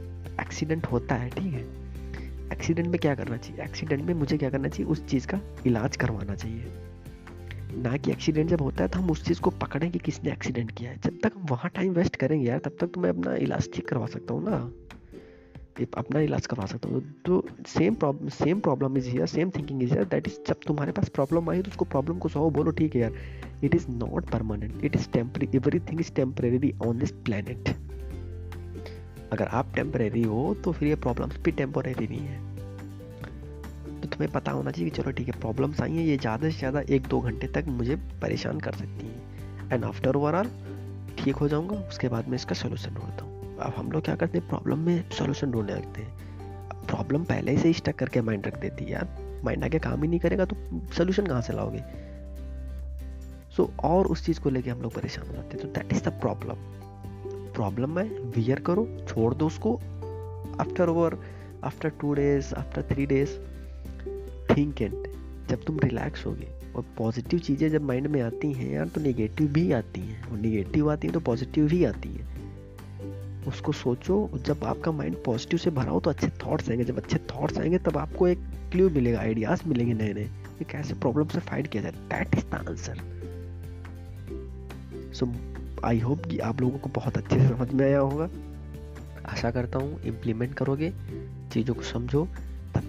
एक्सीडेंट 0.40 0.86
होता 0.86 1.14
है, 1.14 1.30
ठीक 1.30 1.52
है? 1.52 1.80
एक्सीडेंट 2.52 2.88
में 2.88 3.00
क्या 3.00 3.14
करना 3.14 3.36
चाहिए? 3.36 3.64
एक्सीडेंट 3.64 4.02
में 4.02 4.14
मुझे 4.14 4.38
क्या 4.38 4.50
करना 4.50 4.68
चाहिए? 4.68 4.92
उस 4.92 5.06
चीज़ 5.06 5.26
का 5.26 5.40
इलाज 5.66 5.96
करवाना 5.96 6.34
चाहिए। 6.34 6.72
ना 7.76 7.96
कि 7.96 8.10
एक्सीडेंट 8.10 8.50
जब 8.50 8.62
होता 8.62 8.82
है 8.82 8.88
तो 8.88 8.98
हम 8.98 9.10
उस 9.10 9.24
चीज़ 9.24 9.40
को 9.40 9.50
पकड़ें 9.60 9.90
कि 9.90 9.98
किसने 9.98 10.32
एक्सीडेंट 10.32 10.70
किया 10.70 10.90
है। 10.90 10.98
जब 11.04 11.18
तक 11.22 11.36
हम 11.36 11.46
वहाँ 11.50 11.70
टाइम 11.74 11.92
वेस्ट 11.92 12.16
करेंगे 12.16 12.48
यार, 12.48 12.58
तब 12.58 12.76
तक 12.80 12.92
तो 12.94 13.00
मैं 13.00 13.10
अपना 13.10 13.34
इलाज 13.36 13.68
ठीक 13.74 13.88
करवा 13.88 14.06
सकता 14.06 14.34
हूँ 14.34 14.44
ना। 14.44 14.70
अपना 15.96 16.20
इलाज 16.20 16.46
करवा 16.46 16.64
सकता 16.66 16.88
हूँ। 16.88 17.00
तो 17.26 17.42
same 17.68 17.94
problem 17.94 18.28
same 18.28 18.60
problem 18.60 18.96
is 18.98 19.08
here 19.08 19.26
same 19.26 19.50
thinking 19.50 19.82
is 19.82 19.92
here 19.92 20.04
that 20.04 20.26
is 20.28 20.38
जब 20.48 20.56
तुम्हारे 20.66 20.92
पास 20.92 21.08
प्रॉब्लम 21.08 21.50
आई 21.50 21.62
तो 21.62 21.70
उसको 21.70 21.84
प्रॉब्लम 21.84 22.18
को 22.18 22.28
सॉल्व 22.28 22.50
बोलो 22.54 22.70
ठीक 22.70 22.94
है 22.94 23.00
यार। 23.00 23.64
It 23.64 23.74
is 23.74 23.86
not 23.90 24.30
permanent 24.30 24.84
it 24.84 24.96
is 24.96 25.08
temporary 25.10 25.48
everything 25.80 26.00
is 26.00 26.12
temporary 26.14 26.72
on 26.86 26.98
this 26.98 27.12
planet 27.24 27.68
अगर 29.32 29.46
आप 29.46 29.72
टेम्परेरी 29.74 30.22
हो 30.22 30.54
तो 30.64 30.72
फिर 30.72 30.88
ये 30.88 30.94
प्रॉब्लम्स 30.96 31.40
भी 31.44 31.50
टेम्परेरी 31.52 32.06
नहीं 32.06 32.26
है। 32.26 32.49
तुम्हें 34.20 34.32
पता 34.32 34.52
होना 34.52 34.70
चाहिए 34.70 34.90
कि 34.90 34.96
चलो 34.96 35.10
ठीक 35.16 35.28
है 35.28 35.40
प्रॉब्लम्स 35.40 35.80
आई 35.80 35.92
हैं 35.92 36.04
ये 36.04 36.16
ज़्यादा 36.16 36.48
से 36.48 36.58
ज़्यादा 36.58 36.80
एक 36.94 37.06
दो 37.08 37.20
घंटे 37.20 37.46
तक 37.48 37.64
मुझे 37.68 37.94
परेशान 38.22 38.58
कर 38.60 38.72
सकती 38.72 39.06
हैं। 39.06 39.70
एंड 39.72 39.84
आफ्टर 39.84 40.16
ओवरऑल 40.16 40.48
ठीक 41.18 41.36
हो 41.36 41.48
जाऊँगा 41.48 41.76
उसके 41.88 42.08
बाद 42.08 42.28
मैं 42.28 42.36
इसका 42.36 42.54
सोल्यूशन 42.54 42.94
ढूंढता 42.94 43.24
हूँ। 43.24 43.56
अब 43.58 43.74
हम 43.76 43.90
लोग 43.92 44.04
क्या 44.04 44.14
करते 44.14 44.38
हैं 44.38 44.48
प्रॉब्लम 44.48 44.78
में 44.78 45.08
सोल्यूशन 45.10 45.50
ढूँढने 45.50 45.72
लगते 45.72 46.02
हैं। 46.02 46.86
प्रॉब्लम 46.86 47.24
पहले 47.24 47.56
से 47.58 47.68
ही 47.68 47.74
स्टक 47.74 47.96
करके 47.98 48.20
माइंड 48.20 48.46
रख 48.46 48.60
देती 48.60 48.84
है 48.84 48.90
यार। 48.90 49.40
माइंड 49.44 49.64
आगे 49.64 49.78
काम 49.78 50.02
ही 50.02 50.08
नहीं 50.08 50.20
करेगा 50.20 50.44
तो 50.44 50.56
सोल्यूशन 50.96 51.26
कहाँ 51.26 51.42
से 51.42 51.52
लाओगे? 51.52 51.82
सो 53.56 53.62
so, 53.62 53.70
और 53.84 54.06
उस 54.06 54.24
चीज़ 54.26 54.40
को 54.40 54.50
लेके 54.50 54.70
हम 54.70 54.82
लोग 54.82 54.94
परेशान 54.94 55.28
हो 55.28 55.34
जाते 55.34 55.56
हैं। 55.56 55.66
तो 55.66 55.72
that 55.72 55.92
is 55.92 56.04
the 56.04 56.12
problem 56.20 56.56
problem 57.54 57.90
में 57.90 58.18
वियर 58.36 58.60
करो 58.60 58.86
छोड़ 59.08 59.34
दो 59.34 59.46
उसको। 59.46 59.74
After 60.60 60.88
over 60.88 61.18
after 61.64 61.88
two 62.00 62.14
days 62.14 62.54
after 62.54 62.82
three 62.90 63.06
days 63.06 63.38
think 64.56 64.82
and 64.82 65.06
जब 65.48 65.64
तुम 65.64 65.78
रिलैक्स 65.78 66.26
होगे। 66.26 66.48
और 66.76 66.84
पॉजिटिव 66.98 67.38
चीज़ें 67.40 67.68
जब 67.70 67.82
माइंड 67.82 68.06
में 68.06 68.20
आती 68.20 68.52
हैं 68.52 68.70
यार 68.72 68.88
तो 68.88 69.00
नेगेटिव 69.00 69.46
भी 69.46 69.72
आती 69.72 70.00
हैं। 70.00 70.30
और 70.30 70.38
नेगेटिव 70.38 70.90
आती 70.90 71.06
हैं 71.06 71.14
तो 71.14 71.20
पॉजिटिव 71.20 71.66
भी 71.66 71.84
आती 71.84 72.08
हैं। 72.08 72.28
उसको 73.46 73.72
सोचो 73.72 74.30
जब 74.46 74.64
आपका 74.64 74.92
माइंड 74.92 75.16
पॉजिटिव 75.24 75.58
से 75.58 75.70
भरा 75.70 75.90
हो 75.90 76.00
तो 76.00 76.10
अच्छे 76.10 76.28
थॉट्स 76.46 76.68
आएँगे। 76.70 76.84
जब 76.84 76.96
अच्छे 76.96 77.18
थॉट्स 77.30 77.58
आएँगे, 77.58 77.78
तब 77.78 77.96
आपको 77.96 78.28
एक 78.28 78.38
क्ल्यू 78.72 78.90
मिलेगा 78.90 79.20
आइडियाज़ 79.20 79.62
मिलेंगे 79.66 79.94
नए 79.94 80.12
नए 80.12 80.28
कि 80.58 80.64
कैसे 80.64 80.94
प्रॉब्लम 80.94 81.28
से 81.28 81.40
फाइट 81.40 81.66
किया 81.66 81.82
जाए। 81.82 81.92
That 81.92 82.34
is 82.34 82.44
the 82.44 82.54
answer 82.54 83.00
so 85.14 85.32
I 85.84 85.98
hope 85.98 86.26
कि 86.26 86.38
आप 86.38 86.60
लोगों 86.60 86.78
को 86.78 86.88
बहुत 86.88 87.16
अच्छे 87.16 87.38
से 87.40 87.48
समझ 87.48 87.72
में 87.72 87.84
आया 87.86 87.98
होगा। 87.98 88.28
आशा 89.26 89.50
करता 89.50 89.78
हूँ 89.78 90.02
इम्प्लीमेंट 90.02 90.54
करोगे, 90.54 90.92
चीज़ों 91.52 91.74
को 91.74 91.82
समझो। 91.82 92.28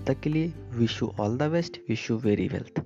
तब 0.01 0.05
तक 0.07 0.21
के 0.21 0.31
लिए 0.31 0.53
wish 0.75 1.01
you 1.03 1.13
all 1.21 1.37
the 1.39 1.51
best 1.53 1.81
wish 1.89 2.11
you 2.11 2.19
very 2.19 2.49
wealth 2.49 2.85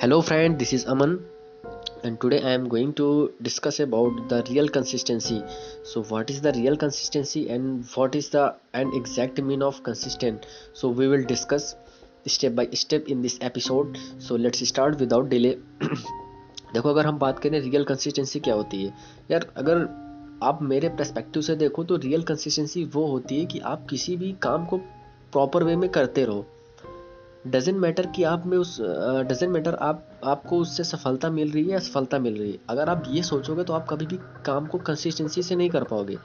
hello 0.00 0.16
friend 0.22 0.60
this 0.60 0.72
is 0.72 0.84
aman 0.92 1.14
and 2.04 2.18
today 2.20 2.38
i 2.50 2.52
am 2.58 2.68
going 2.74 2.92
to 3.00 3.06
discuss 3.42 3.80
about 3.84 4.20
the 4.28 4.38
real 4.48 4.68
consistency 4.76 5.38
so 5.82 6.02
what 6.04 6.30
is 6.34 6.40
the 6.40 6.52
real 6.52 6.76
consistency 6.76 7.42
and 7.56 7.84
what 7.96 8.14
is 8.14 8.28
the 8.36 8.44
and 8.74 8.94
exact 8.94 9.42
mean 9.50 9.66
of 9.70 9.82
consistent 9.82 10.46
so 10.72 10.88
we 10.88 11.08
will 11.08 11.24
discuss 11.34 11.74
step 12.26 12.54
by 12.54 12.66
step 12.84 13.08
in 13.08 13.20
this 13.22 13.38
episode 13.50 13.98
so 14.18 14.36
let's 14.36 14.66
start 14.68 14.98
without 15.00 15.28
delay 15.28 15.58
देखो, 16.73 16.89
अगर 16.89 17.05
हम 17.05 17.17
बात 17.19 17.39
करें 17.39 17.59
real 17.61 17.83
consistency 17.83 18.39
क्या 18.39 18.55
होती 18.55 18.83
है? 18.83 18.93
यार, 19.31 19.47
अगर 19.57 19.87
आप 20.43 20.59
मेरे 20.61 20.89
परस्पेक्टिव 20.89 21.41
से 21.41 21.55
देखो 21.55 21.83
तो 21.83 21.95
रियल 21.95 22.23
कंसिस्टेंसी 22.23 22.83
वो 22.85 23.05
होती 23.07 23.39
है 23.39 23.45
कि 23.45 23.59
आप 23.59 23.85
किसी 23.89 24.15
भी 24.17 24.31
काम 24.41 24.65
को 24.65 24.77
प्रॉपर 25.33 25.63
वे 25.63 25.75
में 25.75 25.89
करते 25.89 26.25
रहो। 26.25 26.45
डजेंट 27.47 27.77
मैटर 27.77 28.05
कि 28.05 28.23
आप 28.23 28.45
में 28.45 28.57
उस 28.57 28.77
डजेंट 28.81 29.51
मैटर 29.51 29.75
आप, 29.75 30.07
आपको 30.23 30.57
उससे 30.57 30.83
सफलता 30.83 31.29
मिल 31.29 31.51
रही 31.51 31.63
है 31.63 31.75
असफलता 31.75 32.19
मिल 32.19 32.37
रही 32.37 32.51
है। 32.51 32.57
अगर 32.69 32.89
आप 32.89 33.03
ये 33.07 33.23
सोचोगे 33.23 33.63
तो 33.63 33.73
आप 33.73 33.87
कभी 33.89 34.05
भी 34.05 34.19
काम 34.45 34.65
को 34.65 34.77
कंसिस्टेंसी 34.77 35.43
से 35.43 35.55
नहीं 35.55 35.69
कर 35.69 35.83
पाओगे। 35.83 36.17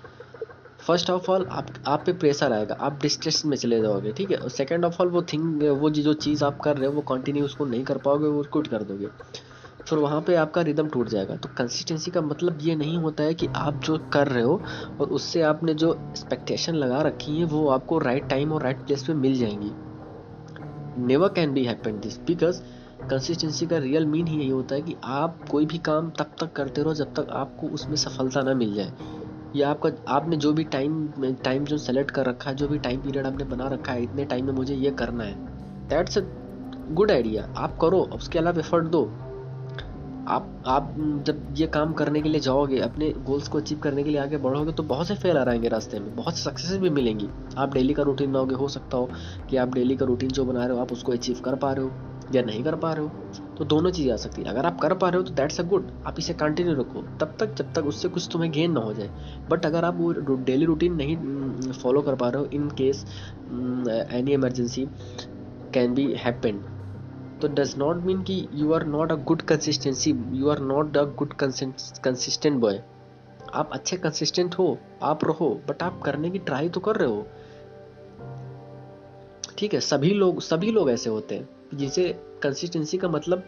फ़र्स्ट 0.80 1.10
ऑफ़ 1.10 1.30
ऑल 1.30 1.46
आप 1.46 1.66
आप 1.86 2.02
पे 2.06 2.12
प्रेशर 2.12 2.52
आएगा, 2.52 2.74
आप 2.74 2.98
डिस्ट्रेस 3.02 3.44
में 3.46 3.56
चले 3.56 3.80
जाओगे, 3.80 4.12
ठीक 4.12 4.30
है? 4.30 4.36
और 4.36 4.48
सेकेंड 4.48 4.84
ऑफ़ 4.84 5.02
ऑल 5.02 5.08
वो 5.08 5.22
थिंग 5.22 5.62
वो 5.72 5.90
जो 5.90 6.12
चीज़ 6.12 6.44
आप 6.44 6.60
कर 6.60 6.76
रहे 6.76 6.86
हो, 6.86 6.92
वो 6.92 7.02
कंटिन्यू 7.08 7.44
उसको 7.44 7.64
नहीं 7.64 7.84
कर 7.84 7.98
पाओगे, 7.98 8.26
वो 8.26 8.42
क्विट 8.42 8.66
कर 8.66 8.82
दोगे। 8.82 9.06
फिर 9.88 9.98
वहाँ 9.98 10.20
पे 10.20 10.34
आपका 10.34 10.62
रिदम 10.62 10.88
टूट 10.88 11.08
जाएगा। 11.08 11.36
तो 11.36 11.48
कंसिस्टेंसी 11.58 12.10
का 12.10 12.20
मतलब 12.20 12.58
ये 12.62 12.74
नहीं 12.76 12.96
होता 12.98 13.24
है 13.24 13.34
कि 13.34 13.46
आप 13.56 13.80
जो 13.84 13.98
कर 14.12 14.28
रहे 14.28 14.42
हो 14.42 14.60
और 15.00 15.08
उससे 15.08 15.42
आपने 15.42 15.74
जो 15.74 15.92
एक्सपेक्टेशन 15.94 16.74
लगा 16.74 17.02
रखी 17.02 17.38
है, 17.38 17.44
वो 17.44 17.68
आपको 17.68 17.98
राइट 17.98 18.28
टाइम 18.28 18.52
और 18.52 18.62
राइट 18.62 18.78
प्लेस 18.78 19.04
पे 19.04 19.14
मिल 19.14 19.38
जाएँगी। 19.38 19.70
Never 21.06 21.28
can 21.28 21.52
be 21.54 21.64
happen 21.64 22.00
this 22.00 22.18
because 22.20 22.60
consistency 23.10 23.66
का 23.66 23.78
रियल 23.78 24.06
मीन 24.06 24.26
ही 24.26 24.38
यही 24.38 24.48
होता 24.48 24.74
है 24.74 24.82
कि 24.82 24.96
आप 25.04 25.48
कोई 25.50 25.66
भी 25.66 25.78
काम 25.78 26.10
तब 26.10 26.30
तक 26.40 26.52
करते 26.52 26.82
रहो 26.82 26.94
जब 26.94 27.14
तक 27.14 27.26
आपको 27.30 27.66
उसमें 27.66 27.96
सफलता 27.96 28.42
ना 28.42 28.54
मिल 28.54 28.74
जाए। 28.74 28.92
या 29.56 29.70
आपका, 29.70 29.90
आपने 30.08 30.36
जो 30.36 30.52
भी 30.52 30.64
टाइम 30.64 31.12
टाइम 31.44 31.64
जो 31.64 31.78
सेलेक्ट 31.78 32.10
कर 32.10 32.26
रखा 32.26 32.50
है, 32.50 32.56
जो 32.56 32.68
भी 32.68 32.78
टाइम 32.78 33.00
पीरियड 33.00 33.26
आपने 33.26 33.44
बना 33.44 33.68
रखा 33.68 33.92
है, 33.92 34.02
इतने 34.02 34.24
टाइम 34.24 34.46
में 34.46 34.52
मुझे 34.52 34.74
ये 34.74 34.90
करना 34.90 35.24
है। 35.24 35.34
दैट्स 35.88 36.18
अ 36.18 36.22
गुड 36.90 37.10
आइडिया 37.10 37.48
आप 37.56 37.78
करो, 37.80 38.00
उसके 38.00 38.38
अलावा 38.38 38.58
एफर्ट 38.58 38.84
दो। 38.84 39.12
आप 40.28 40.62
आप 40.66 40.92
जब 41.26 41.46
ये 41.58 41.66
काम 41.74 41.92
करने 41.92 42.20
के 42.22 42.28
लिए 42.28 42.40
जाओगे, 42.40 42.78
अपने 42.80 43.10
गोल्स 43.26 43.48
को 43.48 43.58
अचीव 43.58 43.78
करने 43.78 44.02
के 44.04 44.10
लिए 44.10 44.20
आगे 44.20 44.36
बढ़ोगे 44.38 44.72
तो 44.72 44.82
बहुत 44.84 45.06
से 45.08 45.14
फेल 45.16 45.36
आ 45.38 45.42
रहेंगे 45.42 45.68
रास्ते 45.68 45.98
में। 46.00 46.14
बहुत 46.16 46.36
से 46.36 46.42
सक्सेस 46.42 46.76
भी 46.80 46.90
मिलेंगी। 46.90 47.28
आप 47.58 47.74
डेली 47.74 47.94
का 47.94 48.02
रूटीन 48.02 48.32
बनाओगे, 48.32 48.54
हो 48.54 48.68
सकता 48.68 48.96
हो 48.96 49.10
कि 49.50 49.56
आप 49.56 49.74
डेली 49.74 49.96
का 49.96 50.06
रूटीन 50.06 50.30
जो 50.30 50.44
बना 50.44 50.64
रहे 50.66 50.76
हो, 50.76 50.82
आप 50.82 50.92
उसको 50.92 51.12
अचीव 51.12 51.40
कर 51.44 51.54
पा 51.56 51.72
रहे 51.72 51.84
हो 51.84 51.90
या 52.34 52.42
नहीं 52.42 52.62
कर 52.64 52.76
पा 52.76 52.92
रहे 52.92 53.04
हो। 53.04 53.32
तो 53.58 53.64
दोनों 53.64 53.90
चीज़ें 53.90 54.12
आ 54.12 54.16
सकती 54.16 54.42
है। 54.42 54.48
अगर 54.48 54.66
आप 54.66 54.78
कर 54.80 54.94
पा 54.94 55.08
रहे 55.08 55.18
हो 55.18 55.22
तो 55.24 55.34
दैट्स 55.34 55.60
अ 55.60 55.64
गुड 55.64 55.90
आप 56.06 56.18
इसे 56.18 56.32
कंटिन्यू 56.34 56.74
रखो। 56.74 57.02
तब 57.20 57.36
तक, 57.40 57.54
जब 57.54 57.72
तक 57.74 57.86
उससे 57.86 58.08
कुछ 58.08 58.28
तुम्हें 58.32 58.50
गेन 58.52 58.72
ना 58.72 58.80
हो 58.80 58.92
जाए। 58.94 59.10
बट 59.50 59.66
अगर 59.66 59.84
आप 59.84 59.96
वो 59.98 60.12
डेली 60.44 60.64
रूटीन 60.64 60.94
नहीं 60.94 61.72
फॉलो 61.72 62.02
कर 62.02 62.14
पा 62.14 62.28
रहे 62.28 62.42
हो 62.42 62.48
in 62.52 62.68
case 62.80 63.04
any 64.12 64.32
emergency 64.32 64.86
can 65.74 65.94
be 65.94 66.12
happened 66.18 66.60
तो 67.38 67.48
डज 67.48 67.74
नॉट 67.78 67.96
मीन 67.96 68.22
कि 68.22 68.46
you 68.54 68.72
are 68.72 68.84
not 68.86 69.12
a 69.12 69.14
good 69.24 69.42
consistency 69.42 70.10
you 70.32 70.48
are 70.48 70.58
not 70.60 70.96
a 70.96 71.04
good 71.14 71.32
consistent 71.34 72.60
boy 72.60 72.82
आप 73.54 73.70
अच्छे 73.72 73.96
कंसिस्टेंट 73.96 74.54
हो, 74.54 74.78
आप 75.02 75.24
रहो 75.24 75.48
बट 75.68 75.82
आप 75.82 76.00
करने 76.02 76.30
की 76.30 76.38
ट्राई 76.40 76.68
तो 76.68 76.80
कर 76.80 76.96
रहे 76.96 77.08
हो। 77.08 77.26
ठीक 79.58 79.74
है, 79.74 79.80
सभी 79.80 80.10
लोग 80.14 80.40
सभी 80.42 80.70
लोग 80.72 80.90
ऐसे 80.90 81.10
होते 81.10 81.34
हैं 81.34 81.78
जिसे 81.78 82.08
कंसिस्टेंसी 82.42 82.98
का 82.98 83.08
मतलब 83.08 83.46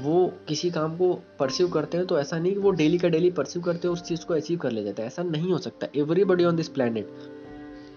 वो 0.00 0.26
किसी 0.48 0.70
काम 0.70 0.96
को 0.96 1.12
परस्यू 1.38 1.68
करते 1.68 1.98
हैं 1.98 2.06
तो 2.06 2.18
ऐसा 2.18 2.38
नहीं 2.38 2.52
कि 2.52 2.60
वो 2.60 2.70
डेली 2.70 2.98
का 2.98 3.08
डेली 3.08 3.30
परस्यू 3.30 3.62
करते 3.62 3.88
हैं, 3.88 3.92
उस 3.92 4.02
चीज़ 4.02 4.24
को 4.26 4.34
अचीव 4.34 4.58
कर 4.58 4.70
ले 4.70 4.82
जाते 4.84 5.02
हैं। 5.02 5.06
ऐसा 5.06 5.22
नहीं 5.22 5.52
हो 5.52 5.58
सकता। 5.58 5.86
एवरीबडी 5.96 6.44
ऑन 6.44 6.56
दिस 6.56 6.68
प्लानट 6.68 7.06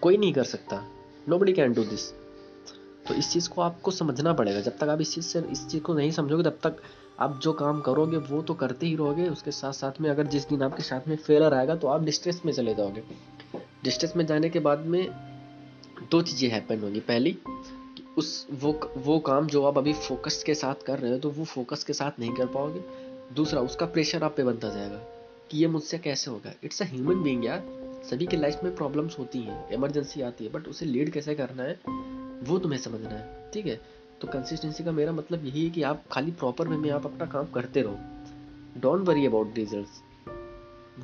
कोई 0.02 0.18
नहीं 0.18 0.34
कर 0.34 0.44
सकता। 0.44 0.82
No 1.30 1.38
buddy 1.38 1.54
can 1.54 1.74
do 1.74 1.84
this 1.84 2.12
तो 3.08 3.14
इस 3.14 3.32
चीज़ 3.32 3.50
को 3.50 3.62
आपको 3.62 3.92
समझना 3.92 4.34
पड़ेगा। 4.34 4.60
जब 4.62 4.78
तक 4.78 4.90
आप 4.90 5.02
इस 5.02 5.14
चीज़ 5.16 5.26
से, 5.26 5.40
इस 5.42 5.68
चीज़ 5.68 5.84
को 5.84 5.94
नहीं 5.94 6.12
समझोगे, 6.12 6.44
तब 6.44 6.58
तक 6.64 6.78
आप 7.20 7.40
जो 7.40 7.54
काम 7.54 7.82
करोगे, 7.82 8.18
वो 8.18 8.42
तो 8.42 8.54
करते 8.54 8.86
ही 8.86 8.96
रहोगे। 8.96 9.28
उसके 9.30 9.52
साथ 9.52 9.74
साथ 9.74 10.02
में 10.02 10.10
अगर 10.10 10.28
जिस 10.28 10.48
दिन 10.50 10.62
आपके 10.64 10.84
साथ 10.84 11.08
में 11.08 11.16
फेलर 11.18 11.54
आएगा 11.54 11.76
तो 11.76 11.88
आप 11.88 12.04
डिस्ट्रेस 12.04 12.42
में 12.46 12.52
चले 12.54 12.74
जाओगे। 12.76 13.04
डिस्ट्रेस 13.84 14.16
में 14.16 14.26
जाने 14.26 14.50
के 14.50 14.60
बाद 14.60 14.86
में 14.86 15.08
दो 16.12 16.22
चीज़ें 16.22 16.50
हैपन 16.50 16.80
होंगी। 16.80 17.00
पहली, 17.00 17.32
कि 17.32 18.04
उस, 18.18 18.48
वो 18.54 18.80
वो 18.98 19.20
काम 19.20 19.48
जो 19.48 19.64
आप 19.64 19.78
अभी 19.78 19.94
फोकस 19.94 20.44
के 20.44 20.54
साथ 20.56 20.86
कर 20.88 21.00
रहे 21.00 21.12
हो 21.12 21.18
तो 21.18 21.30
वो 21.30 21.46
फोकस 21.46 21.84
के 21.84 21.94
साथ 21.94 22.20
नहीं 22.20 22.34
कर 22.34 22.48
पाओगे। 22.48 22.82
दूसरा, 23.36 23.62
उसका 23.62 23.86
प्रेशर 23.86 24.24
आप 24.24 24.36
पे 24.38 24.44
बनता 24.44 24.70
जाएगा, 24.70 24.98
कि 25.52 25.58
ये 25.58 25.68
मुझसे 25.68 25.98
कैसे 25.98 26.32
होगा। 26.32 26.54
इट्स 26.64 26.82
अ 26.82 26.86
ह्यूमन 26.86 27.24
बीइंग 27.24 27.46
यार। 27.46 27.64
सभी 28.10 28.26
की 28.26 28.38
लाइफ 28.38 28.60
में 28.64 28.76
प्रॉब्लम्स 28.76 29.18
होती 29.20 29.40
हैं 29.40 29.70
इमरजेंसी 29.70 30.22
आती 30.22 30.46
है 30.46 30.52
बट 30.52 30.68
उसे 30.68 30.86
लीड 30.86 31.10
कैसे 31.10 31.36
करना 31.36 31.64
है? 31.64 31.80
वो 32.48 32.60
तुम्हें 32.60 32.80
समझना 32.80 33.10
है, 33.10 33.52
ठीक 33.54 33.66
है? 33.66 33.82
तो 34.22 34.28
कंसिस्टेंसी 34.28 34.84
का 34.84 34.92
मेरा 34.92 35.12
मतलब 35.12 35.46
यही 35.46 35.64
है 35.64 35.70
कि 35.70 35.84
आप 35.84 36.04
खाली 36.12 36.32
प्रॉपर 36.32 36.68
वे 36.68 36.78
में 36.78 36.90
आप 36.90 37.06
अपना 37.06 37.26
काम 37.26 37.46
करते 37.46 37.82
रहो। 37.82 37.98
Don't 38.82 39.02
worry 39.08 39.26
about 39.26 39.56
result 39.56 39.88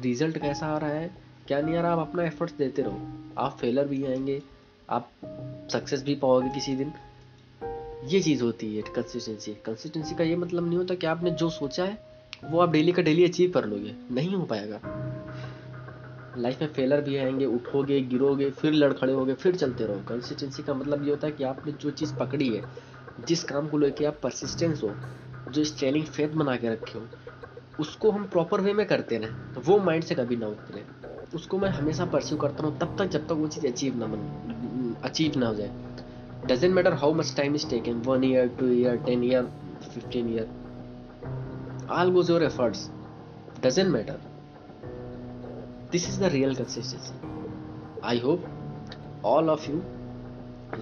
result 0.02 0.38
कैसा 0.38 0.68
आ 0.68 0.78
रहा 0.78 0.90
है, 0.90 1.18
क्या 1.48 1.62
नहीं 1.62 1.76
आ 1.76 1.82
रहा, 1.82 1.92
आप 1.92 2.00
अपना 2.00 2.24
एफर्ट्स 2.24 2.54
देते 2.54 2.82
रहो। 2.82 3.08
आप 3.38 3.58
फेलर 3.62 3.88
भी 3.88 4.06
आएँगे, 4.06 4.42
आप 4.90 5.10
सक्सेस 5.72 6.04
भी 6.04 6.16
पाओगे 6.16 6.50
किसी 6.50 6.76
दिन। 6.76 6.94
ये 8.06 8.22
चीज़ 8.22 8.44
होती 8.44 8.76
है 8.76 8.82
कंसिस्टेंसी 8.82 9.54
कंसिस्टेंसी 9.54 10.16
का 10.16 10.24
ये 10.24 10.36
मतलब 10.36 10.68
नहीं 10.68 10.78
होता 10.78 10.96
कि 10.96 11.08
आपने 11.08 11.32
जो 11.32 11.50
सोचा 11.50 11.86
है, 11.86 12.06
वो 12.44 12.60
आप 12.60 12.70
डेली 12.70 12.92
का 12.92 13.02
डेली 13.02 13.26
अचीव 13.26 13.52
कर 13.52 13.66
लोगे। 13.66 13.96
नहीं 14.12 14.36
हो 14.36 14.46
पाएगा। 14.46 14.80
लाइफ 16.38 16.62
में 16.62 16.74
फेलर 16.74 17.02
भी 17.02 17.18
आएँगे, 17.18 17.46
उठोगे, 17.46 18.02
गिरोगे, 18.02 18.50
फिर 18.52 18.74
लड़खड़े 18.74 19.14
होगे, 19.14 19.34
फिर 19.34 19.56
चलते 19.56 19.86
रहो। 19.86 20.02
कंसिस्टेंसी 20.08 20.64
का 20.64 20.74
मतलब 20.74 21.04
ये 21.04 21.10
होता 21.10 21.28
है 21.28 21.34
कि 21.34 21.44
आपने 21.44 21.72
जो 21.72 21.92
चीज़ 21.92 22.14
पकड़ी 22.16 22.50
है, 22.50 22.64
जिस 23.28 23.44
काम 23.44 23.68
को 23.68 23.78
लेके 23.78 24.06
आप 24.06 24.20
परसिस्टेंस 24.24 24.84
हो, 24.84 24.94
जो 25.52 25.64
स्टेलिंग 25.64 26.06
फेथ 26.06 26.30
बना 26.30 26.56
के 26.56 26.70
रखे 26.70 27.00
हो, 27.00 27.06
उसको 27.80 28.12
हम 28.12 28.26
प्रॉपर 28.28 28.62
वे 28.62 28.74
में 28.74 28.86
करते 28.86 29.18
रहें 29.18 29.54
तो 29.54 29.62
वो 29.62 29.78
माइंड 29.80 30.04
से 30.04 30.16
कभी 30.16 30.36
ना 30.36 30.48
उतरे। 30.48 30.86
उसको 31.36 31.58
मैं 31.58 31.70
हमेशा 31.70 32.06
परस्यू 32.06 32.38
करता 32.38 32.64
रहूँ, 32.64 32.78
तब 32.80 32.96
तक 33.00 33.06
जब 33.06 33.26
तक 33.26 33.32
वो 33.32 33.48
चीज़ 33.48 33.68
अचीव 33.68 33.98
ना 33.98 34.06
बन 34.06 34.96
अचीव 35.04 35.38
ना 35.38 35.48
हो 35.48 35.56
जाए। 35.56 35.72
Doesn't 36.46 36.74
matter 36.76 36.94
how 36.94 37.14
much 37.14 37.34
time 37.38 37.56
is 37.56 37.70
taken 37.70 38.02
one 38.06 38.24
year 38.24 38.48
two 38.60 38.68
year 38.68 38.96
ten 38.96 39.24
year 39.24 39.52
fifteen 39.94 40.34
year 40.34 40.48
all 41.94 42.14
goes 42.14 42.30
your 42.30 42.44
efforts 42.44 42.90
doesn't 43.64 43.96
matter 43.96 44.31
this 45.92 46.08
is 46.08 46.18
the 46.20 46.30
real 46.30 46.56
consistency. 46.56 47.14
I 48.02 48.18
hope 48.18 48.46
all 49.24 49.50
of 49.50 49.68
you 49.68 49.84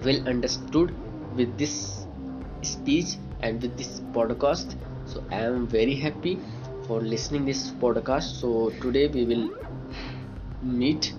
will 0.04 0.28
understood 0.28 0.94
with 1.36 1.56
this 1.58 2.06
speech 2.62 3.16
and 3.40 3.60
with 3.62 3.76
this 3.76 4.00
podcast. 4.16 4.76
So 5.06 5.24
i 5.30 5.40
am 5.40 5.66
very 5.66 5.94
happy 5.94 6.38
for 6.86 7.00
listening 7.00 7.44
this 7.44 7.70
podcast. 7.84 8.38
So 8.42 8.70
today 8.84 9.08
we 9.08 9.24
will 9.24 9.48
meet 10.62 11.12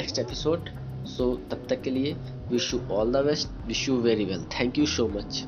next 0.00 0.18
episode. 0.18 0.70
So 1.04 1.28
tab 1.52 1.68
tak 1.72 1.84
ke 1.86 1.94
liye 1.98 2.16
wish 2.50 2.72
you 2.72 2.82
all 2.88 3.16
the 3.18 3.22
best. 3.30 3.54
Wish 3.72 3.86
you 3.90 4.02
very 4.10 4.26
well. 4.32 4.44
Thank 4.58 4.82
you 4.82 4.90
so 4.98 5.08
much 5.20 5.44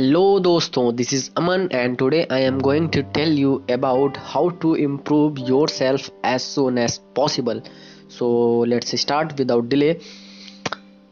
hello 0.00 0.40
दोस्तों, 0.40 0.82
this 0.96 1.12
is 1.12 1.24
aman 1.36 1.68
and 1.78 1.98
today 1.98 2.26
i 2.30 2.38
am 2.40 2.58
going 2.58 2.84
to 2.88 3.02
tell 3.16 3.32
you 3.40 3.62
about 3.68 4.16
how 4.28 4.48
to 4.62 4.74
improve 4.74 5.38
yourself 5.38 6.08
as 6.22 6.42
soon 6.42 6.78
as 6.78 6.98
possible. 7.14 7.60
So, 8.08 8.28
let's 8.70 8.98
start 9.00 9.34
without 9.38 9.68
delay. 9.68 9.90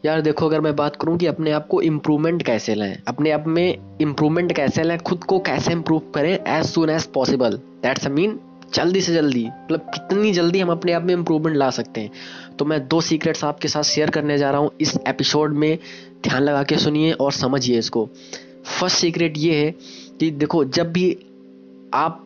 यार 0.05 0.21
देखो, 0.21 0.45
अगर 0.45 0.61
मैं 0.61 0.75
बात 0.75 0.95
करूँ 0.95 1.17
कि 1.17 1.25
अपने 1.25 1.51
आप 1.51 1.67
को 1.67 1.81
इम्प्रूवमेंट 1.81 2.43
कैसे 2.43 2.75
लाएँ, 2.75 2.97
अपने 3.07 3.31
आप 3.31 3.47
में 3.47 3.97
इम्प्रूवमेंट 4.01 4.55
कैसे 4.55 4.83
लाएँ, 4.83 4.99
खुद 4.99 5.23
को 5.23 5.39
कैसे 5.39 5.71
इम्प्रूव 5.71 6.11
करें 6.15 6.33
as 6.33 6.65
soon 6.65 6.89
as 6.89 7.05
possible 7.13 7.59
that's 7.83 8.05
a 8.05 8.09
mean 8.09 8.39
जल्दी 8.73 9.01
से 9.01 9.13
जल्दी 9.13 9.45
मतलब 9.45 9.91
कितनी 9.93 10.31
जल्दी 10.33 10.59
हम 10.59 10.71
अपने 10.71 10.93
आप 10.93 11.03
में 11.03 11.13
इम्प्रूवमेंट 11.13 11.57
ला 11.57 11.69
सकते 11.79 12.01
हैं। 12.01 12.11
तो 12.59 12.65
मैं 12.65 12.87
दो 12.87 13.01
सीक्रेट्स 13.01 13.43
आपके 13.43 13.67
साथ 13.67 13.83
शेयर 13.93 14.09
करने 14.09 14.37
जा 14.37 14.51
रहा 14.51 14.61
हूँ 14.61 14.71
इस 14.81 14.97
एपिसोड 15.07 15.53
में, 15.53 15.77
ध्यान 16.23 16.43
लगा 16.43 16.63
के 16.63 16.77
सुनिए 16.77 17.11
और 17.11 17.31
समझिए 17.31 17.79
इसको। 17.79 18.09
फ़र्स्ट 18.65 18.97
सीक्रेट 18.97 19.37
ये 19.37 19.55
है 19.55 19.71
कि 20.19 20.29
देखो, 20.31 20.63
जब 20.65 20.91
भी 20.91 21.11
आप 21.93 22.25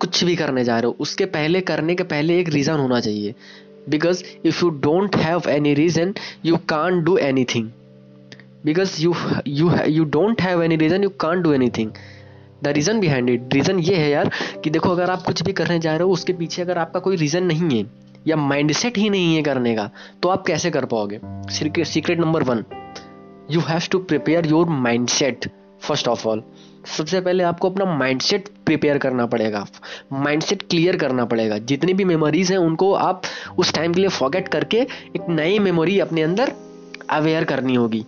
कुछ 0.00 0.22
भी 0.24 0.36
करने 0.36 0.64
जा 0.64 0.78
रहे 0.78 0.86
हो, 0.86 0.96
उसके 1.00 1.24
पहले 1.26 1.60
करने 1.60 1.94
के 1.94 2.02
पहले 2.04 2.38
एक 2.40 2.48
रीज़न 2.48 2.74
होना 2.74 3.00
चाहिए। 3.00 3.34
Because 3.88 4.22
if 4.44 4.64
you 4.64 4.70
don't 4.70 5.16
have 5.16 5.48
any 5.48 5.74
reason 5.74 6.14
you 6.46 6.56
can 6.68 7.02
do 7.04 7.16
anything 7.44 7.70
because 8.64 9.00
you 9.02 9.14
you 9.46 9.70
you 9.86 10.04
don't 10.06 10.40
have 10.42 10.62
any 10.62 10.76
reason 10.76 11.02
you 11.02 11.10
can 11.20 11.42
do 11.42 11.52
anything 11.68 11.90
the 12.64 12.68
reason 12.68 13.00
behind 13.00 13.30
it 13.30 13.54
reason 13.54 13.78
ये 13.78 13.96
है 13.96 14.10
यार 14.10 14.30
कि 14.64 14.70
देखो, 14.70 14.90
अगर 14.90 15.10
आप 15.10 15.22
कुछ 15.22 15.42
भी 15.42 15.52
करने 15.52 15.78
जा 15.78 15.96
रहे 15.96 16.06
हो, 16.06 16.12
उसके 16.12 16.32
पीछे 16.32 16.62
अगर 16.62 16.78
आपका 16.78 17.00
कोई 17.00 17.16
रीज़न 17.16 17.44
नहीं 17.44 17.78
है, 17.78 17.84
या 18.26 18.36
माइंडसेट 18.36 18.98
ही 18.98 19.10
नहीं 19.10 19.34
है 19.36 19.42
करने 19.42 19.74
का 19.74 19.90
तो 20.22 20.28
आप 20.28 20.46
कैसे 20.46 20.70
कर 20.70 20.84
पाओगे? 20.84 21.20
Secret 21.84 22.18
number 22.20 22.42
one 22.42 22.64
you 23.50 23.60
have 23.60 23.82
to 23.90 23.98
prepare 23.98 24.46
your 24.46 24.68
mindset 24.68 25.46
first 25.80 26.08
of 26.08 26.26
all 26.28 26.42
सबसे 26.96 27.20
पहले 27.20 27.44
आपको 27.44 27.70
अपना 27.70 27.84
माइंडसेट 27.98 28.48
प्रिपेयर 28.66 28.98
करना 28.98 29.26
पड़ेगा। 29.26 29.64
माइंडसेट 30.12 30.62
क्लियर 30.62 30.96
करना 30.96 31.24
पड़ेगा। 31.24 31.58
जितनी 31.58 31.94
भी 31.94 32.04
मेमोरीज 32.04 32.52
हैं, 32.52 32.58
उनको 32.58 32.92
आप 32.92 33.22
उस 33.58 33.72
टाइम 33.74 33.94
के 33.94 34.00
लिए 34.00 34.08
फॉरगेट 34.08 34.48
करके 34.48 34.76
एक 35.16 35.28
नई 35.28 35.58
मेमोरी 35.58 35.98
अपने 36.00 36.22
अंदर 36.22 36.52
अवेयर 37.10 37.44
करनी 37.44 37.74
होगी। 37.74 38.04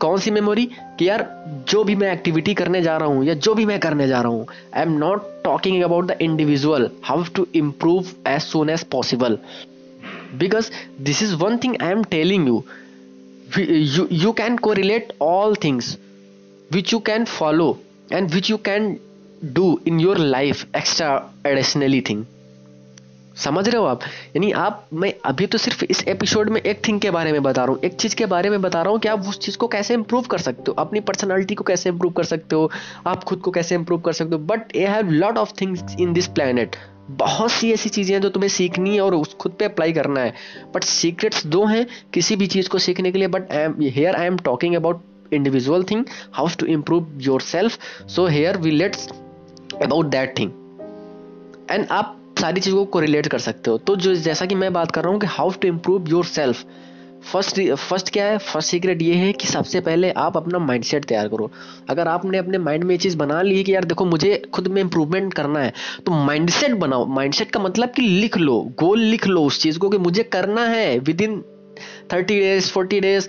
कौन 0.00 0.18
सी 0.18 0.30
मेमोरी 0.30 0.68
कि 0.98 1.08
यार, 1.08 1.26
जो 1.68 1.84
भी 1.84 1.94
मैं 1.96 2.12
एक्टिविटी 2.12 2.54
करने 2.54 2.82
जा 2.82 2.96
रहा 2.96 3.08
हूँ 3.08 3.24
या 3.24 3.34
जो 3.34 3.54
भी 3.54 3.64
मैं 3.66 3.78
करने 3.80 4.08
जा 4.08 4.20
रहा 4.20 4.32
हूँ 4.32 4.46
I 4.76 4.82
am 4.82 4.92
not 4.98 5.22
talking 5.44 5.82
about 5.82 6.06
the 6.06 6.16
individual 6.20 6.90
how 7.04 7.24
to 7.34 7.46
improve 7.54 8.06
as 8.28 8.40
soon 8.40 8.70
as 8.70 8.84
possible 8.84 9.38
because 10.38 10.70
this 11.00 11.22
is 11.22 11.34
one 11.34 11.56
thing 11.56 11.76
I 11.82 11.90
am 11.90 12.02
telling 12.10 12.48
you 12.48 12.64
you, 13.50 14.08
you 14.22 14.32
can 14.32 14.58
correlate 14.58 15.12
all 15.20 15.54
things 15.54 15.96
which 16.72 16.92
you 16.92 17.00
can 17.00 17.26
follow 17.26 17.78
and 18.10 18.30
which 18.30 18.50
you 18.50 18.58
can 18.58 18.98
do 19.52 19.78
in 19.86 19.98
your 20.00 20.16
life 20.16 20.66
extra 20.72 21.22
additionally 21.44 22.00
thing. 22.00 22.24
समझ 23.36 23.68
रहे 23.68 23.76
हो 23.76 23.84
आप? 23.84 24.00
यानी 24.02 24.52
आप 24.52 24.88
मैं 24.92 25.14
अभी 25.24 25.46
तो 25.46 25.58
सिर्फ़ 25.58 25.84
इस 25.84 26.04
एपिसोड 26.08 26.50
में 26.50 26.60
एक 26.60 26.88
थिंग 26.88 27.00
के 27.00 27.10
बारे 27.10 27.32
में 27.32 27.42
बता 27.42 27.64
रहा 27.64 27.72
हूँ। 27.72 27.80
एक 27.84 27.94
चीज़ 27.94 28.16
के 28.16 28.26
बारे 28.26 28.50
में 28.50 28.62
बता 28.62 28.82
रहा 28.82 28.92
हूँ 28.92 29.00
कि 29.00 29.08
आप 29.08 29.20
उस 29.20 29.38
चीज़ 29.38 29.58
को 29.58 29.68
कैसे 29.68 29.94
इंप्रूव 29.94 30.22
कर 30.22 30.38
सकते 30.38 30.64
हो। 30.68 30.72
अपनी 30.72 31.00
पर्सनालिटी 31.00 31.54
को 31.54 31.64
कैसे 31.64 31.88
इंप्रूव 31.88 32.12
कर 32.12 32.24
सकते 32.24 32.56
हो। 32.56 32.70
आप 33.06 33.24
खुद 33.24 33.38
को 33.38 33.50
कैसे 33.50 33.74
इंप्रूव 33.74 34.00
कर 34.00 34.12
सकते 34.12 34.32
हो। 34.32 34.38
But 34.38 34.76
a 34.76 34.86
have 34.86 35.10
lot 35.10 35.38
of 35.38 35.52
things 35.60 35.82
in 36.00 36.12
this 36.12 36.26
planet 36.26 36.76
बहुत 37.10 37.50
सी 37.50 37.72
ऐसी 37.72 37.88
चीज़ें 37.88 38.14
हैं 38.14 38.20
जो 38.22 38.28
तुम्हें 38.28 38.48
सीखनी 38.48 38.94
है 38.94 39.00
और 39.00 39.14
उस 39.14 39.34
खुद 39.34 39.52
पे 39.52 39.64
अप्लाई 39.64 39.92
करना 39.92 40.20
है। 40.20 40.34
बट 40.74 40.84
सीक्रेट्स 40.84 41.46
दो 41.46 41.64
हैं 41.66 41.86
किसी 42.14 42.36
भी 42.36 42.46
चीज़ 42.46 42.68
को 42.68 42.78
सीखने 42.78 43.12
के 43.12 43.18
लिए। 43.18 43.28
But 43.28 43.52
I 43.52 43.58
am 43.58 43.74
here 43.82 44.16
I 44.16 44.26
am 44.26 44.36
talking 44.38 44.74
about 44.76 45.02
individual 45.32 45.84
thing 45.84 46.04
how 46.32 46.48
to 46.60 46.66
improve 46.66 47.18
yourself 47.40 47.78
so 48.08 48.26
here 48.26 48.56
we 48.56 48.70
let's 48.70 49.08
about 49.82 50.06
that 50.06 50.38
thing 50.38 50.50
and 51.70 51.86
आप 51.90 52.16
सारी 52.40 52.60
चीज़ों 52.60 52.84
को 52.84 53.00
रिलेट 53.00 53.26
कर 53.26 53.38
सकते 53.38 53.70
हो। 53.70 53.78
तो 53.78 53.96
जो 53.96 54.14
जैसा 54.14 54.46
कि 54.46 54.54
मैं 54.54 54.72
बात 54.72 54.90
कर 54.90 55.02
रहा 55.02 55.12
हूँ 55.12 55.20
कि 55.20 55.26
how 55.26 55.50
to 55.52 55.68
improve 55.68 56.08
yourself 56.24 56.64
first 57.24 57.60
first 57.72 58.10
क्या 58.12 58.24
है? 58.26 58.38
फ़र्स्ट 58.38 58.70
सीक्रेट 58.70 59.02
ये 59.02 59.14
है 59.14 59.32
कि 59.32 59.46
सबसे 59.46 59.80
पहले 59.80 60.10
आप 60.12 60.36
अपना 60.36 60.58
माइंडसेट 60.58 61.04
तैयार 61.04 61.28
करो। 61.28 61.50
अगर 61.90 62.08
आपने 62.08 62.38
अपने 62.38 62.58
माइंड 62.58 62.84
में 62.84 62.90
ये 62.90 62.98
चीज़ 62.98 63.16
बना 63.18 63.40
ली 63.42 63.56
है 63.56 63.62
कि 63.64 63.74
यार 63.74 63.84
देखो 63.84 64.04
मुझे 64.04 64.36
खुद 64.54 64.68
में 64.68 64.80
इंप्रूवमेंट 64.82 65.34
करना 65.34 65.60
है 65.60 65.72
तो 66.06 66.12
माइंडसेट 66.24 66.74
बनाओ। 66.76 67.06
माइंडसेट 67.06 67.50
का 67.50 67.60
मतलब 67.60 67.90
कि 67.90 68.02
लिख 68.02 68.36
लो 68.38 68.60
गोल 68.80 69.00
लिख 69.00 69.26
लो 69.26 69.44
उस 69.44 69.60
चीज़ 69.62 69.78
को 69.78 69.88
कि 69.88 69.98
मुझे 69.98 70.22
करना 70.22 70.66
है 70.66 70.98
within 71.20 71.40
thirty 72.12 72.38
days 72.40 72.70
forty 72.72 73.00
days 73.00 73.28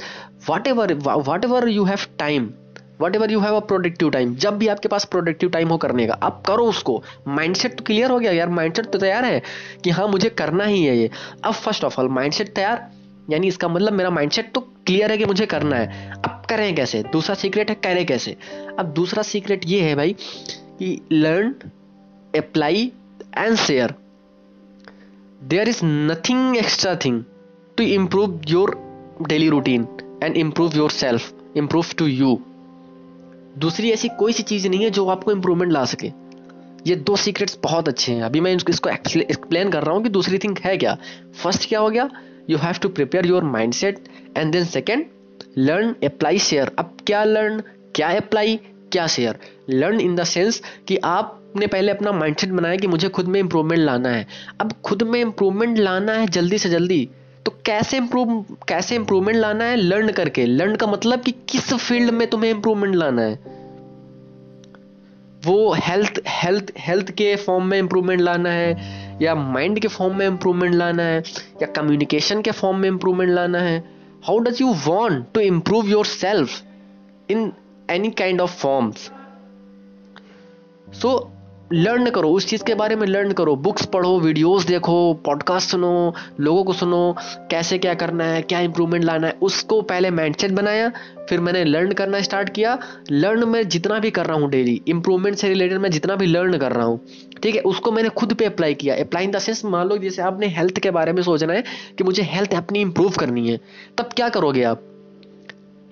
whatever 0.68 0.94
whatever 1.46 1.68
you 1.70 1.84
have 1.84 2.06
time 2.20 2.50
whatever 3.16 3.32
you 3.32 3.40
have 3.40 3.56
a 3.56 3.60
productive 3.62 4.10
time 4.10 4.36
जब 4.38 4.58
भी 4.58 4.68
आपके 4.68 4.88
पास 4.88 5.06
प्रोडक्टिव 5.06 5.50
टाइम 5.50 5.70
हो 5.70 5.78
करने 5.78 6.06
का, 6.08 6.14
आप 6.14 6.42
करो 6.48 6.66
उसको। 6.66 7.02
माइंडसेट 7.28 7.78
तो 7.78 7.84
क्लियर 7.84 8.12
हो 8.12 8.20
गया, 8.20 8.32
यार 8.32 8.50
माइंडसेट 8.50 8.86
तो 8.86 9.00
तैयार 9.00 9.26
है 9.26 9.42
कि 9.84 9.90
हाँ 9.90 10.08
मुझे 10.08 10.30
करना 10.32 10.66
ही 10.66 10.84
है 10.84 10.98
ये। 10.98 11.10
अब 11.44 11.54
फ़र्स्ट 11.54 11.84
ऑफ़ 11.84 12.00
ऑल 12.02 12.10
माइंडसेट 12.10 12.54
तैयार 12.56 12.90
यानी 13.30 13.48
इसका 13.48 13.68
मतलब 13.68 13.94
मेरा 13.94 14.10
माइंडसेट 14.10 14.52
तो 14.54 14.62
क्लियर 14.86 15.12
है 15.12 15.18
कि 15.18 15.26
मुझे 15.26 15.46
करना 15.46 15.76
है। 15.76 16.12
अब 16.12 16.42
करें 16.50 16.76
कैसे? 16.76 17.04
दूसरा 17.04 17.36
सीक्रेट 17.36 17.70
है, 17.70 17.76
करें 17.76 18.06
कैसे? 18.06 18.36
अब 18.80 18.94
दूसरा 18.94 19.24
सीक्रेट 19.24 19.62
ये 19.66 19.82
है 19.82 19.96
भाई 19.96 20.16
कि 20.80 21.00
learn 21.12 21.54
apply 22.38 22.92
and 23.38 23.56
share 23.58 23.94
there 25.44 25.70
is 25.70 25.80
nothing 25.84 26.58
extra 26.58 26.96
thing 26.96 27.24
to 27.78 27.84
improve 27.84 28.40
your 28.48 28.78
daily 29.28 29.50
routine 29.50 29.88
and 30.24 30.38
improve 30.38 30.76
yourself 30.92 31.34
improve 31.58 31.86
to 31.98 32.08
you 32.08 32.40
दूसरी 33.58 33.92
ऐसी 33.92 34.10
कोई 34.20 34.34
सी 34.34 34.44
चीज़ 34.44 34.68
नहीं 34.68 34.84
है 34.84 34.90
जो 34.90 35.08
आपको 35.08 35.32
इंप्रूवमेंट 35.32 35.72
ला 35.72 35.84
सके। 35.86 36.12
ये 36.88 36.96
दो 36.96 37.16
सीक्रेट्स 37.16 37.58
बहुत 37.64 37.88
अच्छे 37.88 38.12
हैं। 38.12 38.24
अभी 38.24 38.40
मैं 38.40 38.56
इसको 38.56 38.90
एक्सप्लेन 38.90 39.70
कर 39.70 39.84
रहा 39.84 39.96
हूँ 39.96 40.04
कि 40.04 40.10
दूसरी 40.10 40.38
थिंग 40.38 40.58
है 40.64 40.76
क्या। 40.78 40.98
फ़र्स्ट 41.44 41.68
क्या 41.70 41.80
हो 41.80 41.90
गया? 41.90 42.10
You 42.50 42.58
have 42.58 42.74
to 42.74 42.90
prepare 42.90 43.26
your 43.26 43.44
mindset 43.74 44.00
and 44.38 44.52
then 44.52 44.66
second 44.66 45.06
learn 45.58 45.96
apply 46.04 46.40
share 46.40 46.72
अब 46.80 46.98
क्या 47.08 47.24
लर्न 47.24 47.62
क्या 47.96 48.08
अप्लाई 48.08 48.60
क्या 48.92 49.08
share 49.08 49.40
learn 49.70 50.00
in 50.00 50.16
the 50.16 50.24
sense 50.24 50.62
कि 50.88 50.98
आपने 50.98 51.68
पहले 51.68 51.92
अपना 51.92 52.12
माइंडसेट 52.12 52.50
बनाया 52.50 52.76
कि 52.76 52.88
मुझे 52.88 53.10
खुद 53.10 53.28
में 53.28 53.40
इंप्रूवमेंट 53.40 53.82
लाना 53.82 54.10
है। 54.10 54.28
अब 54.62 54.72
खुद 54.84 55.04
में 55.04 55.20
इंप्रूवमेंट 55.22 55.78
लाना 55.78 56.14
है 56.14 56.28
जल्दी 56.28 56.58
से 56.58 56.70
जल्दी 56.70 57.10
तो 57.46 57.52
कैसे 57.66 57.98
इंप्रूव 57.98 58.46
कैसे 58.68 58.96
इंप्रूवमेंट 58.96 59.38
लाना 59.38 59.66
है? 59.66 59.76
लर्न 59.76 60.12
करके। 60.12 60.46
लर्न 60.46 60.76
का 60.76 60.88
मतलब 60.88 61.22
कि 61.22 61.32
किस 61.32 61.74
फ़ील्ड 61.74 62.12
में 62.12 62.28
तुम्हें 62.28 62.52
इंप्रूवमेंट 62.52 62.96
लाना 62.96 63.22
है। 63.22 63.36
वो 65.46 65.74
हेल्थ 65.74 66.22
हेल्थ 66.28 66.72
हेल्थ 66.78 67.12
के 67.12 67.36
फॉर्म 67.36 67.66
में 67.66 67.78
इंप्रूवमेंट 67.80 68.22
लाना 68.22 68.50
है। 68.50 69.05
या 69.22 69.36
माइंड 69.36 69.80
के 69.80 69.88
फॉर्म 69.88 70.18
में 70.18 70.26
इंप्रूवमेंट 70.28 70.74
लाना 70.76 71.04
है, 71.04 71.24
या 71.62 71.68
कम्युनिकेशन 71.68 72.42
के 72.42 72.52
फॉर्म 72.52 72.78
में 72.78 72.90
इंप्रूवमेंट 72.90 73.32
लाना 73.32 73.60
है 73.60 73.78
how 74.28 74.40
does 74.40 74.62
you 74.62 74.74
want 74.88 75.26
to 75.34 75.42
improve 75.42 75.90
yourself 76.06 76.62
in 77.30 77.52
any 77.92 78.10
kind 78.12 78.42
of 78.42 78.58
forms 78.58 79.12
so 81.02 81.18
learn 81.74 82.10
करो, 82.10 82.30
उस 82.30 82.48
चीज़ 82.48 82.64
के 82.64 82.74
बारे 82.76 82.96
में 82.96 83.06
लर्न 83.08 83.32
करो। 83.32 83.56
बुक्स 83.56 83.86
पढ़ो 83.86 84.20
वीडियोस 84.20 84.66
देखो 84.66 85.14
पॉडकास्ट 85.26 85.70
सुनो, 85.70 86.14
लोगों 86.40 86.64
को 86.64 86.74
सुनो, 86.74 87.16
कैसे 87.52 87.78
क्या 87.78 87.94
करना 87.94 88.24
है, 88.24 88.42
क्या 88.42 88.60
इंप्रूवमेंट 88.60 89.04
लाना 89.04 89.28
है, 89.28 89.38
उसको 89.42 89.82
पहले 89.82 90.12
माइंडसेट 90.12 90.52
बनाया, 90.52 90.92
फिर 91.30 91.40
मैंने 91.40 91.64
लर्न 91.64 91.92
करना 91.92 92.22
स्टार्ट 92.22 92.50
किया। 92.50 92.78
लर्न 93.12 93.48
मैं 93.50 93.68
जितना 93.68 94.00
भी 94.00 94.12
कर 94.12 94.26
रहा 94.26 94.38
हूँ 94.38 94.50
डेली 94.50 94.82
इंप्रूवमेंट 94.88 95.38
से 95.38 95.50
रिलेटेड 95.50 95.78
मैं 95.78 95.92
जितना 95.92 96.16
भी 96.16 96.26
लर्न 96.26 96.58
कर 96.58 96.72
रहा 96.72 96.86
हूँ, 96.86 97.00
ठीक 97.44 97.56
है? 97.56 97.62
उसको 97.62 97.92
मैंने 97.92 98.10
खुद 98.12 98.34
पे 98.34 98.46
अप्लाई 98.46 98.74
किया। 98.74 98.96
अप्लाई 98.96 99.24
इन 99.24 99.32
द 99.32 99.40
सेंस 99.40 99.66
मान 99.66 99.88
लो 99.88 99.98
जैसे 99.98 100.22
आपने 100.22 100.48
हेल्थ 100.48 100.80
के 100.80 100.92
बारे 100.92 101.14
में 101.14 101.22
सोचना 101.24 101.54
है 101.54 101.64
कि 101.98 102.04
मुझे 102.04 102.24
हेल्थ 102.24 102.54
अपनी 102.56 102.82
इंप्रूव 102.82 103.14
करनी 103.20 103.50
है, 103.50 103.60
तब 103.98 104.10
क्या 104.16 104.30
करोगे 104.30 104.64
आप? 104.64 104.92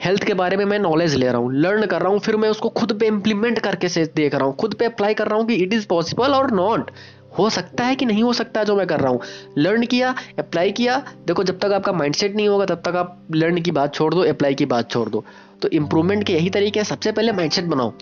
हेल्थ 0.03 0.24
के 0.24 0.33
बारे 0.33 0.57
में 0.57 0.63
मैं 0.65 0.77
नॉलेज 0.79 1.15
ले 1.15 1.27
रहा 1.27 1.38
हूँ 1.38 1.53
लर्न 1.53 1.86
कर 1.86 2.01
रहा 2.01 2.12
हूँ, 2.12 2.19
फिर 2.19 2.36
मैं 2.36 2.50
उसको 2.50 2.69
खुद 2.69 2.98
पे 3.00 3.07
इम्प्लीमेंट 3.07 3.60
करके 3.60 3.89
से 3.89 4.05
देख 4.15 4.36
रहा 4.36 4.45
हूँ, 4.45 4.55
खुद 4.55 4.74
पे 4.74 4.86
अप्लाई 4.86 5.13
कर 5.13 5.27
रहा 5.27 5.38
हूँ 5.38 5.45
कि 5.48 5.55
इट 5.55 5.74
इज़ 5.74 5.88
पॉसिबल 5.88 6.33
और 6.33 6.51
नॉट 6.51 6.91
हो 7.38 7.50
सकता 7.50 7.83
है 7.86 7.95
कि 7.95 8.05
नहीं 8.05 8.24
हो 8.24 8.33
सकता 8.33 8.63
जो 8.63 8.75
मैं 8.75 8.86
कर 8.88 9.00
रहा 9.00 9.12
हूँ। 9.12 9.19
लर्न 9.57 9.86
किया 9.86 10.13
अप्लाई 10.39 10.72
किया, 10.72 10.98
देखो 11.27 11.43
जब 11.43 11.60
तक 11.60 11.72
आपका 11.72 11.91
माइंडसेट 11.93 12.36
नहीं 12.36 12.48
होगा, 12.48 12.65
तब 12.65 12.81
तक 12.86 12.95
आप 12.95 13.27
लर्न 13.36 13.62
की 13.62 13.72
बात 13.72 13.93
छोड़ 13.95 14.13
दो 14.13 14.24
अप्लाई 14.24 14.53
की 14.53 14.65
बात 14.65 14.91
छोड़ 14.91 15.07
दो। 15.10 15.24
तो 15.62 15.69
इंप्रूवमेंट 15.69 16.24
के 16.24 16.33
यही 16.33 16.50
तरीके 16.50 16.79
हैं, 16.79 16.86
सबसे 16.86 17.12
पहले 17.12 17.31
माइंडसेट 17.31 17.65
बनाओ। 17.65 17.93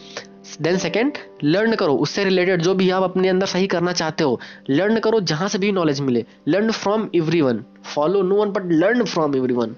देन 0.61 0.77
सेकेंड 0.77 1.17
लर्न 1.43 1.75
करो, 1.75 1.93
उससे 1.95 2.23
रिलेटेड 2.23 2.61
जो 2.61 2.73
भी 2.75 2.89
आप 2.89 3.03
अपने 3.03 3.29
अंदर 3.29 3.45
सही 3.47 3.67
करना 3.67 3.91
चाहते 3.93 4.23
हो 4.23 4.39
लर्न 4.69 4.99
करो 4.99 5.19
जहाँ 5.21 5.47
से 5.47 5.57
भी 5.57 5.71
नॉलेज 5.71 6.01
मिले। 6.01 6.25
Learn 6.47 6.71
from 6.73 7.07
every 7.15 7.41
one 7.41 7.63
follow 7.85 8.21
no 8.23 8.35
one 8.35 8.51
but 8.51 8.71
learn 8.73 9.03
from 9.05 9.35
every 9.35 9.53
one 9.53 9.75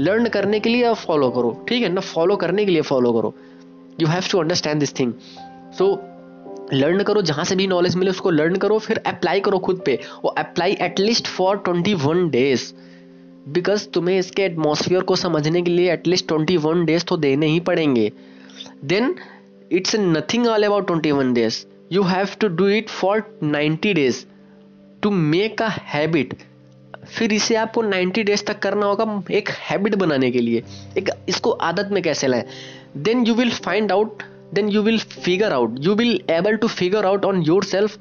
learn 0.00 0.28
करने 0.28 0.60
के 0.60 0.70
लिए 0.70 0.92
फॉलो 0.96 1.30
करो, 1.30 1.50
ठीक 1.68 1.82
है 1.82 1.88
ना? 1.92 2.00
फॉलो 2.02 2.36
करने 2.36 2.64
के 2.64 2.72
लिए 2.72 2.82
फॉलो 2.82 3.12
करो। 3.12 3.34
You 4.00 4.08
have 4.08 4.30
to 4.32 4.38
understand 4.38 4.80
this 4.80 4.98
thing 4.98 5.12
so 5.78 5.92
learn 6.72 7.02
करो, 7.02 7.22
जहाँ 7.22 7.44
से 7.44 7.56
भी 7.56 7.66
नॉलेज 7.66 7.96
मिले 7.96 8.10
उसको 8.10 8.30
लर्न 8.30 8.56
करो, 8.56 8.78
फिर 8.78 9.02
अप्लाई 9.06 9.40
करो 9.40 9.58
खुद 9.58 9.82
पे 9.86 9.98
वो 10.24 10.30
apply 10.38 10.76
at least 10.82 11.26
for 11.28 11.56
twenty 11.58 11.94
one 11.96 12.28
days 12.30 12.72
because 13.48 13.88
तुम्हें 13.88 14.18
इसके 14.18 14.42
एटमोसफियर 14.42 15.02
को 15.02 15.16
समझने 15.16 15.62
के 15.62 15.70
लिए 15.70 15.92
एटलीस्ट 15.92 16.26
ट्वेंटी 16.28 16.56
वन 16.56 16.84
डेज़ 16.84 17.04
तो 17.04 17.16
देने 17.16 17.46
ही 17.46 17.60
पड़ेंगे। 17.60 18.10
Then 18.84 19.14
it's 19.72 19.96
nothing 19.96 20.46
all 20.46 20.62
about 20.62 20.86
twenty 20.86 21.10
one 21.12 21.32
days 21.34 21.64
you 21.92 22.02
have 22.02 22.28
to 22.40 22.48
do 22.48 22.68
it 22.68 22.88
for 22.90 23.22
ninety 23.42 23.94
days 23.94 24.24
to 25.02 25.10
make 25.10 25.62
a 25.62 25.68
habit 25.94 26.34
फिर 27.18 27.32
इसे 27.32 27.54
आपको 27.56 27.82
90 27.82 28.24
डेज़ 28.24 28.44
तक 28.44 28.58
करना 28.58 28.86
होगा 28.86 29.22
एक 29.30 29.48
हैबिट 29.48 29.94
बनाने 29.94 30.30
के 30.30 30.40
लिए। 30.40 30.62
एक 30.98 31.10
इसको 31.28 31.50
आदत 31.50 31.88
में 31.92 32.02
कैसे 32.02 32.26
लाएँ? 32.26 32.44
Then 32.96 33.26
you 33.26 33.34
will 33.34 33.50
find 33.50 33.92
out 33.92 34.22
then 34.54 34.68
you 34.68 34.82
will 34.82 34.98
figure 34.98 35.52
out 35.52 35.76
you 35.80 35.94
will 35.94 36.20
able 36.30 36.56
to 36.56 36.68
figure 36.68 37.06
out 37.06 37.24
on 37.24 37.42
yourself 37.64 37.98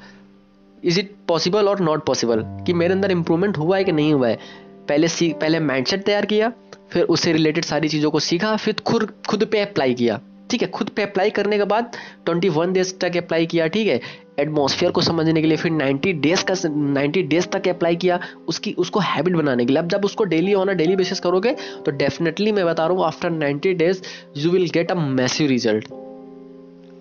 is 0.84 1.00
it 1.00 1.16
possible 1.28 1.68
और 1.68 1.80
नॉट 1.80 2.06
पॉसिबल 2.06 2.44
कि 2.66 2.74
मेरे 2.74 2.94
अंदर 2.94 3.12
इंप्रूवमेंट 3.12 3.58
हुआ 3.58 3.78
है 3.78 3.84
कि 3.84 3.92
नहीं 3.92 4.14
हुआ 4.14 4.28
है? 4.28 4.40
पहले 4.88 5.08
सी, 5.08 5.34
पहले 5.34 5.60
माइंडसेट 5.60 6.04
तैयार 6.04 6.26
किया, 6.26 6.52
फिर 6.92 7.04
उससे 7.04 7.34
रिलेटेड 7.34 7.66
सारी 7.66 7.90
चीज़ों 7.90 8.12
को 8.12 8.20
सीखा, 8.20 8.56
फिर 8.56 8.76
खुद 8.86 9.14
खुद 9.30 9.46
पे 9.46 9.60
अप्लाई 9.60 9.94
किया। 9.94 10.22
ठीक 10.52 10.62
है, 10.62 10.68
खुद 10.68 10.90
पे 10.90 11.02
अप्लाई 11.02 11.30
करने 11.30 11.58
के 11.58 11.64
बाद 11.64 11.92
21 12.30 12.72
डेज़ 12.72 12.94
तक 12.98 13.18
अप्लाई 13.18 13.46
किया, 13.46 13.68
ठीक 13.68 13.88
है? 13.88 14.02
एटमॉस्फेयर 14.40 14.92
को 14.92 15.02
समझने 15.02 15.42
के 15.42 15.48
लिए 15.48 15.58
फिर 15.58 15.72
90 15.72 16.14
डेज़ 16.22 16.44
का 16.44 16.54
90 16.96 17.24
डेज़ 17.28 17.48
तक 17.48 17.68
अप्लाई 17.68 17.96
किया, 17.96 18.20
उसकी, 18.48 18.72
उसको 18.74 19.00
हैबिट 19.00 19.36
बनाने 19.36 19.66
के 19.66 19.74
लिए। 19.74 19.82
अब 19.82 19.90
जब 19.90 20.06
उसको 20.06 20.24
daily 20.24 20.54
on 20.54 20.68
a 20.68 20.74
daily 20.74 20.96
basis 20.96 21.20
करोगे 21.20 21.56
तो 21.86 21.92
डेफिनेटली 21.92 22.52
मैं 22.52 22.66
बता 22.66 22.88
रहा 22.88 22.98
हूँ 22.98 23.06
after 23.06 23.30
90 23.32 23.74
days 23.74 24.02
you 24.38 24.52
will 24.52 24.70
get 24.70 24.92
a 24.92 24.96
massive 24.96 25.48
result 25.48 25.94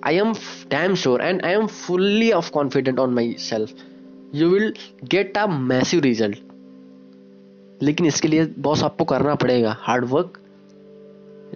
I 0.05 0.17
am 0.17 0.33
damn 0.71 0.95
sure 0.95 1.23
and 1.23 1.43
I 1.43 1.53
am 1.53 1.67
fully 1.67 2.31
of 2.33 2.51
confident 2.51 2.99
on 2.99 3.15
myself 3.39 3.73
you 4.35 4.49
will 4.49 4.73
get 5.05 5.39
a 5.39 5.47
massive 5.47 6.01
result 6.01 6.39
लेकिन 7.83 8.07
इसके 8.07 8.29
लिए 8.29 8.47
boss 8.59 8.83
आपको 8.83 9.05
करना 9.05 9.35
पड़ेगा 9.35 9.77
हार्डवर्क 9.81 10.39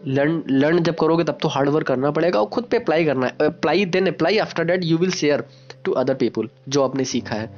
लर्न 0.07 0.43
लर्न 0.51 0.79
जब 0.79 0.95
करोगे 0.95 1.25
तब 1.25 1.39
तो 1.43 1.49
हार्डवर्क 1.49 1.87
करना 1.87 2.11
पड़ेगा 2.11 2.41
और 2.41 2.47
खुद 2.47 2.65
पे 2.65 2.77
अप्लाई 2.77 3.05
करना 3.05 3.27
है। 3.27 3.33
Apply 3.41 3.85
then 3.85 4.07
apply 4.07 4.39
after 4.39 4.65
that 4.65 4.85
you 4.85 4.99
will 4.99 5.11
share 5.11 5.45
to 5.85 5.93
other 5.93 6.15
people 6.15 6.49
जो 6.69 6.83
आपने 6.83 7.05
सीखा 7.05 7.35
है। 7.35 7.51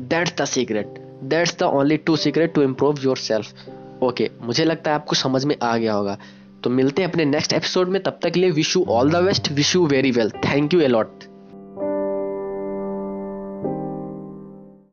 That's 0.00 0.34
the 0.40 0.44
secret 0.44 0.94
that's 1.24 1.58
the 1.58 1.62
only 1.62 1.96
to 1.96 2.16
secret 2.16 2.54
to 2.54 2.62
improve 2.62 2.98
yourself 3.16 4.02
okay 4.02 4.30
मुझे 4.42 4.64
लगता 4.64 4.90
है 4.90 4.94
आपको 4.94 5.16
समझ 5.16 5.44
में 5.44 5.56
आ 5.62 5.76
गया 5.76 5.94
होगा। 5.94 6.16
तो 6.64 6.70
मिलते 6.70 7.02
हैं 7.02 7.10
अपने 7.10 7.24
नेक्स्ट 7.24 7.52
एपिसोड 7.52 7.88
में। 7.88 8.02
तब 8.02 8.18
तक 8.22 8.30
के 8.30 8.40
लिए 8.40 8.50
wish 8.50 8.76
you 8.76 8.84
all 8.88 9.10
the 9.10 9.16
best 9.16 9.52
wish 9.52 9.74
you 9.76 9.86
very 9.86 10.10
well 10.10 10.30
thank 10.44 10.74
you 10.74 10.80
a lot 10.80 11.24